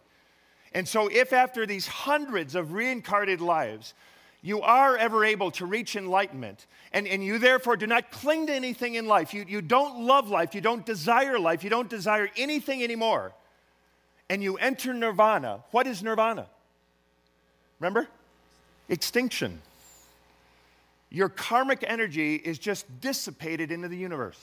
And 0.72 0.86
so, 0.86 1.08
if 1.08 1.32
after 1.32 1.66
these 1.66 1.86
hundreds 1.86 2.54
of 2.54 2.72
reincarnated 2.72 3.40
lives, 3.40 3.94
you 4.42 4.60
are 4.60 4.98
ever 4.98 5.24
able 5.24 5.50
to 5.52 5.64
reach 5.64 5.96
enlightenment, 5.96 6.66
and, 6.92 7.08
and 7.08 7.24
you 7.24 7.38
therefore 7.38 7.78
do 7.78 7.86
not 7.86 8.10
cling 8.10 8.48
to 8.48 8.52
anything 8.52 8.94
in 8.94 9.06
life, 9.06 9.32
you, 9.32 9.46
you 9.48 9.62
don't 9.62 10.04
love 10.04 10.28
life, 10.28 10.54
you 10.54 10.60
don't 10.60 10.84
desire 10.84 11.38
life, 11.38 11.64
you 11.64 11.70
don't 11.70 11.88
desire 11.88 12.28
anything 12.36 12.82
anymore, 12.82 13.32
and 14.30 14.42
you 14.42 14.56
enter 14.56 14.94
nirvana, 14.94 15.64
what 15.70 15.86
is 15.86 16.02
nirvana? 16.02 16.46
Remember? 17.80 18.08
Extinction. 18.88 19.60
Your 21.10 21.28
karmic 21.28 21.84
energy 21.86 22.36
is 22.36 22.58
just 22.58 22.86
dissipated 23.00 23.70
into 23.70 23.88
the 23.88 23.96
universe. 23.96 24.38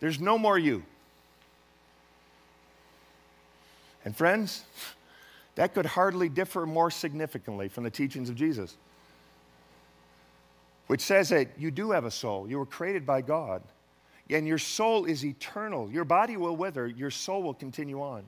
There's 0.00 0.20
no 0.20 0.36
more 0.36 0.58
you. 0.58 0.82
And 4.04 4.16
friends, 4.16 4.64
that 5.54 5.74
could 5.74 5.86
hardly 5.86 6.28
differ 6.28 6.66
more 6.66 6.90
significantly 6.90 7.68
from 7.68 7.84
the 7.84 7.90
teachings 7.90 8.28
of 8.28 8.34
Jesus, 8.34 8.76
which 10.88 11.00
says 11.00 11.28
that 11.28 11.48
you 11.56 11.70
do 11.70 11.92
have 11.92 12.04
a 12.04 12.10
soul. 12.10 12.48
You 12.48 12.58
were 12.58 12.66
created 12.66 13.06
by 13.06 13.20
God, 13.20 13.62
and 14.28 14.46
your 14.46 14.58
soul 14.58 15.04
is 15.04 15.24
eternal. 15.24 15.90
Your 15.90 16.04
body 16.04 16.36
will 16.36 16.56
wither, 16.56 16.86
your 16.86 17.10
soul 17.10 17.42
will 17.42 17.54
continue 17.54 18.02
on. 18.02 18.24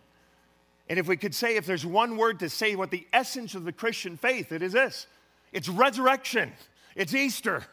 And 0.88 0.98
if 0.98 1.08
we 1.08 1.16
could 1.16 1.34
say, 1.34 1.56
if 1.56 1.66
there's 1.66 1.86
one 1.86 2.16
word 2.16 2.40
to 2.40 2.50
say 2.50 2.76
what 2.76 2.90
the 2.90 3.06
essence 3.12 3.54
of 3.54 3.64
the 3.64 3.72
Christian 3.72 4.16
faith, 4.16 4.52
it 4.52 4.62
is 4.62 4.72
this 4.72 5.06
it's 5.52 5.68
resurrection, 5.68 6.52
it's 6.94 7.14
Easter. 7.14 7.64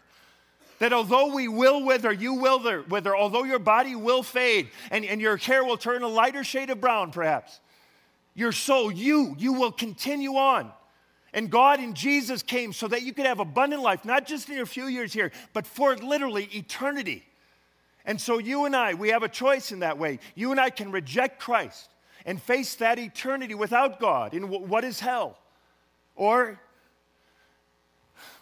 That 0.79 0.93
although 0.93 1.31
we 1.35 1.47
will 1.47 1.85
wither, 1.85 2.11
you 2.11 2.33
will 2.33 2.83
wither, 2.89 3.15
although 3.15 3.43
your 3.43 3.59
body 3.59 3.95
will 3.95 4.23
fade 4.23 4.69
and, 4.89 5.05
and 5.05 5.21
your 5.21 5.37
hair 5.37 5.63
will 5.63 5.77
turn 5.77 6.01
a 6.01 6.07
lighter 6.07 6.43
shade 6.43 6.71
of 6.71 6.81
brown, 6.81 7.11
perhaps, 7.11 7.59
your 8.33 8.51
soul, 8.51 8.91
you, 8.91 9.35
you 9.37 9.53
will 9.53 9.71
continue 9.71 10.37
on. 10.37 10.71
And 11.33 11.51
God 11.51 11.79
and 11.79 11.95
Jesus 11.95 12.41
came 12.41 12.73
so 12.73 12.87
that 12.87 13.03
you 13.03 13.13
could 13.13 13.27
have 13.27 13.39
abundant 13.39 13.83
life, 13.83 14.05
not 14.05 14.25
just 14.25 14.49
in 14.49 14.55
your 14.55 14.65
few 14.65 14.85
years 14.85 15.13
here, 15.13 15.31
but 15.53 15.67
for 15.67 15.95
literally 15.95 16.49
eternity. 16.51 17.23
And 18.03 18.19
so 18.19 18.39
you 18.39 18.65
and 18.65 18.75
I, 18.75 18.95
we 18.95 19.09
have 19.09 19.21
a 19.21 19.29
choice 19.29 19.71
in 19.71 19.79
that 19.79 19.99
way. 19.99 20.17
You 20.33 20.49
and 20.49 20.59
I 20.59 20.71
can 20.71 20.91
reject 20.91 21.39
Christ 21.39 21.89
and 22.25 22.41
face 22.41 22.75
that 22.75 22.99
eternity 22.99 23.55
without 23.55 23.99
God 23.99 24.33
in 24.33 24.49
what 24.49 24.83
is 24.83 24.99
hell. 24.99 25.37
Or 26.15 26.59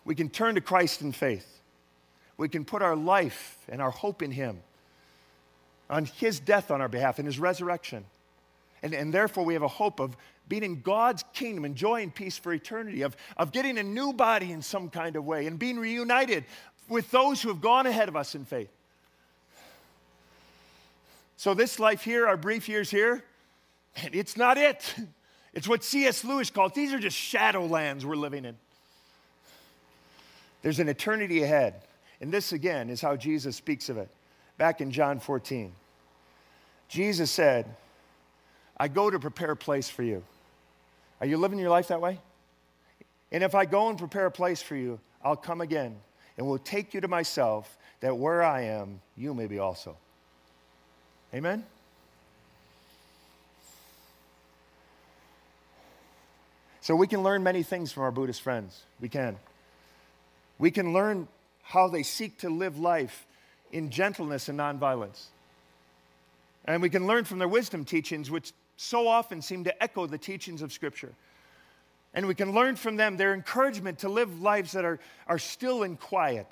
we 0.05 0.15
can 0.15 0.29
turn 0.29 0.55
to 0.55 0.61
Christ 0.61 1.01
in 1.01 1.11
faith. 1.11 1.61
We 2.37 2.49
can 2.49 2.65
put 2.65 2.81
our 2.81 2.95
life 2.95 3.57
and 3.69 3.81
our 3.81 3.91
hope 3.91 4.21
in 4.21 4.31
Him. 4.31 4.61
on 5.89 6.05
his 6.05 6.39
death 6.39 6.69
on 6.71 6.81
our 6.81 6.87
behalf 6.87 7.17
and 7.19 7.25
his 7.25 7.39
resurrection. 7.39 8.05
And, 8.83 8.93
and 8.93 9.13
therefore, 9.13 9.43
we 9.43 9.53
have 9.53 9.63
a 9.63 9.67
hope 9.67 9.99
of 9.99 10.15
being 10.47 10.63
in 10.63 10.81
God's 10.81 11.23
kingdom 11.33 11.65
and 11.65 11.75
joy 11.75 12.01
and 12.01 12.13
peace 12.13 12.37
for 12.37 12.53
eternity, 12.53 13.01
of, 13.01 13.15
of 13.37 13.51
getting 13.51 13.77
a 13.77 13.83
new 13.83 14.13
body 14.13 14.51
in 14.51 14.61
some 14.61 14.89
kind 14.89 15.15
of 15.15 15.25
way 15.25 15.47
and 15.47 15.59
being 15.59 15.77
reunited 15.77 16.45
with 16.87 17.09
those 17.11 17.41
who 17.41 17.49
have 17.49 17.61
gone 17.61 17.85
ahead 17.85 18.07
of 18.07 18.15
us 18.15 18.35
in 18.35 18.45
faith. 18.45 18.71
So, 21.37 21.53
this 21.53 21.79
life 21.79 22.03
here, 22.03 22.27
our 22.27 22.35
brief 22.35 22.67
years 22.67 22.89
here, 22.89 23.23
it's 23.95 24.37
not 24.37 24.57
it. 24.57 24.95
It's 25.53 25.67
what 25.67 25.83
C.S. 25.83 26.23
Lewis 26.23 26.49
calls 26.49 26.73
these 26.73 26.93
are 26.93 26.99
just 26.99 27.17
shadowlands 27.17 28.03
we're 28.03 28.15
living 28.15 28.45
in. 28.45 28.55
There's 30.61 30.79
an 30.79 30.89
eternity 30.89 31.41
ahead. 31.43 31.75
And 32.21 32.31
this, 32.31 32.51
again, 32.51 32.89
is 32.89 33.01
how 33.01 33.15
Jesus 33.15 33.55
speaks 33.55 33.89
of 33.89 33.97
it. 33.97 34.09
Back 34.57 34.81
in 34.81 34.91
John 34.91 35.19
14, 35.19 35.71
Jesus 36.89 37.31
said, 37.31 37.65
I 38.77 38.89
go 38.89 39.09
to 39.09 39.19
prepare 39.19 39.51
a 39.51 39.55
place 39.55 39.89
for 39.89 40.03
you. 40.03 40.23
Are 41.21 41.27
you 41.27 41.37
living 41.37 41.59
your 41.59 41.69
life 41.69 41.87
that 41.87 42.01
way? 42.01 42.19
And 43.31 43.43
if 43.43 43.55
I 43.55 43.65
go 43.65 43.89
and 43.89 43.97
prepare 43.97 44.25
a 44.25 44.31
place 44.31 44.61
for 44.61 44.75
you, 44.75 44.99
I'll 45.23 45.35
come 45.35 45.61
again 45.61 45.95
and 46.37 46.47
will 46.47 46.57
take 46.57 46.93
you 46.93 47.01
to 47.01 47.07
myself, 47.07 47.77
that 47.99 48.17
where 48.17 48.43
I 48.43 48.61
am, 48.61 49.01
you 49.17 49.33
may 49.33 49.47
be 49.47 49.59
also. 49.59 49.97
Amen? 51.33 51.65
So 56.89 56.95
we 56.95 57.05
can 57.05 57.21
learn 57.21 57.43
many 57.43 57.61
things 57.61 57.91
from 57.91 58.01
our 58.01 58.09
Buddhist 58.09 58.41
friends. 58.41 58.81
We 58.99 59.09
can. 59.09 59.37
We 60.57 60.71
can 60.71 60.91
learn 60.91 61.27
how 61.61 61.87
they 61.87 62.01
seek 62.01 62.39
to 62.39 62.49
live 62.49 62.79
life 62.79 63.27
in 63.71 63.91
gentleness 63.91 64.49
and 64.49 64.57
nonviolence. 64.57 65.25
And 66.65 66.81
we 66.81 66.89
can 66.89 67.05
learn 67.05 67.25
from 67.25 67.37
their 67.37 67.47
wisdom 67.47 67.85
teachings, 67.85 68.31
which 68.31 68.53
so 68.75 69.07
often 69.07 69.43
seem 69.43 69.65
to 69.65 69.83
echo 69.83 70.07
the 70.07 70.17
teachings 70.17 70.63
of 70.63 70.73
Scripture. 70.73 71.11
And 72.15 72.25
we 72.25 72.33
can 72.33 72.53
learn 72.53 72.75
from 72.75 72.95
them 72.95 73.17
their 73.17 73.35
encouragement 73.35 73.99
to 73.99 74.09
live 74.09 74.41
lives 74.41 74.71
that 74.71 74.83
are, 74.83 74.99
are 75.27 75.37
still 75.37 75.83
in 75.83 75.95
quiet. 75.95 76.51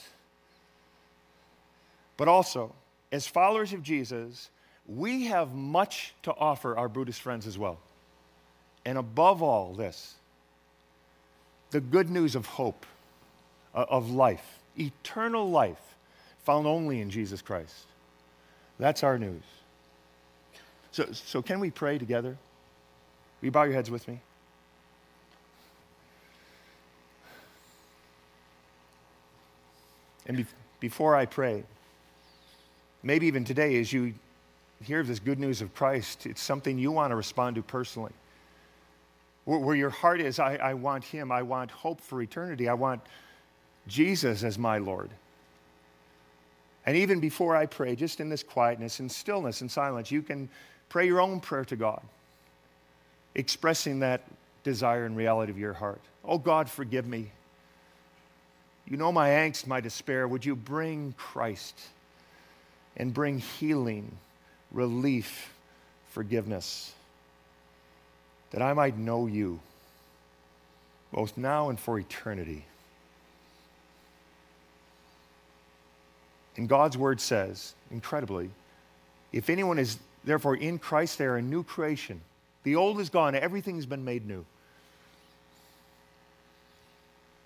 But 2.16 2.28
also, 2.28 2.76
as 3.12 3.26
followers 3.26 3.74
of 3.74 3.82
Jesus, 3.82 4.52
we 4.86 5.26
have 5.26 5.56
much 5.56 6.14
to 6.22 6.32
offer 6.32 6.78
our 6.78 6.90
Buddhist 6.90 7.22
friends 7.22 7.48
as 7.48 7.58
well. 7.58 7.80
And 8.86 9.00
above 9.00 9.42
all, 9.42 9.74
this 9.74 10.14
the 11.72 11.82
good 11.82 12.09
news 12.09 12.36
of 12.36 12.45
hope, 12.45 12.86
uh, 13.76 13.86
of 13.89 14.09
life, 14.09 14.59
eternal 14.78 15.49
life 15.49 15.95
found 16.43 16.65
only 16.65 17.01
in 17.01 17.09
Jesus 17.09 17.41
Christ. 17.41 17.86
That's 18.80 19.03
our 19.03 19.18
news. 19.18 19.43
So, 20.91 21.05
so 21.11 21.41
can 21.41 21.59
we 21.59 21.70
pray 21.70 21.97
together? 21.97 22.38
Will 23.41 23.45
you 23.45 23.51
bow 23.51 23.63
your 23.63 23.74
heads 23.74 23.91
with 23.91 24.07
me? 24.07 24.20
And 30.26 30.38
be- 30.38 30.45
before 30.80 31.15
I 31.15 31.26
pray, 31.26 31.63
maybe 33.03 33.28
even 33.28 33.43
today, 33.43 33.80
as 33.80 33.91
you 33.91 34.13
hear 34.84 35.03
this 35.03 35.20
good 35.20 35.39
news 35.39 35.61
of 35.61 35.74
Christ, 35.74 36.26
it's 36.26 36.41
something 36.41 36.78
you 36.78 36.91
want 36.91 37.11
to 37.11 37.15
respond 37.15 37.55
to 37.55 37.61
personally. 37.61 38.13
Where, 39.48 39.78
your 39.78 39.89
heart 39.89 40.20
is, 40.20 40.39
I, 40.39 40.58
I 40.58 40.74
want 40.74 41.06
Him. 41.06 41.32
I 41.32 41.41
want 41.41 41.72
hope 41.72 42.02
for 42.02 42.22
eternity. 42.22 42.68
I 42.68 42.74
want 42.74 43.02
Jesus 43.88 44.43
as 44.43 44.60
my 44.60 44.78
Lord. 44.78 45.10
And 46.86 46.98
even 46.98 47.22
before 47.22 47.56
I 47.56 47.66
pray, 47.66 47.95
just 47.95 48.20
in 48.20 48.28
this 48.28 48.43
quietness 48.43 49.00
and 49.00 49.10
stillness 49.10 49.62
and 49.62 49.72
silence, 49.72 50.12
you 50.12 50.22
can 50.22 50.50
pray 50.89 51.08
your 51.08 51.22
own 51.22 51.39
prayer 51.39 51.64
to 51.64 51.78
God, 51.78 52.02
expressing 53.36 54.02
that 54.02 54.22
desire 54.66 55.06
and 55.06 55.16
reality 55.16 55.54
of 55.54 55.58
your 55.58 55.74
heart. 55.74 56.02
Oh 56.26 56.38
God, 56.38 56.70
forgive 56.70 57.08
me. 57.08 57.32
You 58.86 58.98
know 58.98 59.14
my 59.14 59.30
angst, 59.30 59.66
my 59.66 59.80
despair. 59.80 60.28
Would 60.28 60.45
you 60.45 60.58
bring 60.58 61.14
Christ 61.18 61.80
and 62.98 63.14
bring 63.14 63.39
healing, 63.39 64.12
relief, 64.74 65.54
forgiveness, 66.10 66.91
that 68.52 68.62
I 68.62 68.74
might 68.74 68.98
know 68.98 69.28
you, 69.28 69.60
both 71.12 71.38
now 71.38 71.70
and 71.70 71.80
for 71.80 72.00
eternity? 72.00 72.66
And 76.56 76.68
God's 76.68 76.98
word 76.98 77.22
says, 77.22 77.74
incredibly, 77.91 78.50
if 79.32 79.50
anyone 79.50 79.78
is 79.78 79.98
therefore 80.24 80.56
in 80.56 80.80
Christ, 80.80 81.20
they 81.20 81.26
are 81.26 81.38
a 81.38 81.41
new 81.41 81.64
creation. 81.64 82.22
The 82.64 82.76
old 82.76 83.00
is 83.00 83.10
gone, 83.10 83.36
everything's 83.36 83.86
been 83.86 84.04
made 84.04 84.28
new. 84.28 84.45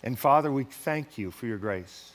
And 0.04 0.18
Father, 0.18 0.52
we 0.52 0.64
thank 0.64 1.18
you 1.18 1.30
for 1.30 1.46
your 1.46 1.58
grace. 1.58 2.14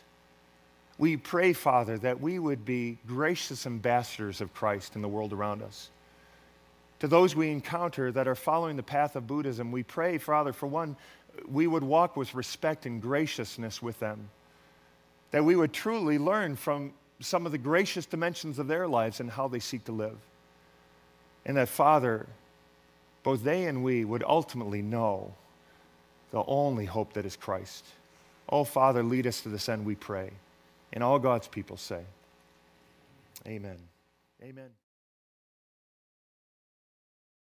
We 0.98 1.16
pray, 1.16 1.52
Father, 1.52 1.98
that 1.98 2.20
we 2.20 2.38
would 2.38 2.64
be 2.64 2.98
gracious 3.06 3.66
ambassadors 3.66 4.40
of 4.40 4.54
Christ 4.54 4.96
in 4.96 5.02
the 5.02 5.08
world 5.08 5.32
around 5.32 5.62
us. 5.62 5.90
To 7.00 7.08
those 7.08 7.36
we 7.36 7.50
encounter 7.50 8.10
that 8.12 8.26
are 8.26 8.34
following 8.34 8.76
the 8.76 8.82
path 8.82 9.16
of 9.16 9.26
Buddhism, 9.26 9.70
we 9.70 9.82
pray, 9.82 10.18
Father, 10.18 10.52
for 10.52 10.66
one, 10.66 10.96
we 11.46 11.66
would 11.66 11.84
walk 11.84 12.16
with 12.16 12.34
respect 12.34 12.86
and 12.86 13.02
graciousness 13.02 13.82
with 13.82 14.00
them 14.00 14.30
that 15.30 15.44
we 15.44 15.56
would 15.56 15.72
truly 15.72 16.18
learn 16.18 16.56
from 16.56 16.92
some 17.20 17.46
of 17.46 17.52
the 17.52 17.58
gracious 17.58 18.06
dimensions 18.06 18.58
of 18.58 18.68
their 18.68 18.86
lives 18.86 19.20
and 19.20 19.30
how 19.30 19.48
they 19.48 19.58
seek 19.58 19.84
to 19.84 19.92
live. 19.92 20.16
And 21.44 21.56
that, 21.56 21.68
Father, 21.68 22.26
both 23.22 23.42
they 23.42 23.64
and 23.64 23.82
we 23.82 24.04
would 24.04 24.24
ultimately 24.26 24.82
know 24.82 25.34
the 26.30 26.44
only 26.46 26.84
hope 26.84 27.12
that 27.14 27.24
is 27.24 27.36
Christ. 27.36 27.84
Oh, 28.48 28.64
Father, 28.64 29.02
lead 29.02 29.26
us 29.26 29.40
to 29.42 29.48
this 29.48 29.68
end, 29.68 29.84
we 29.84 29.94
pray. 29.94 30.30
And 30.92 31.02
all 31.02 31.18
God's 31.18 31.48
people 31.48 31.76
say, 31.76 32.02
Amen. 33.46 33.78
Amen. 34.42 34.70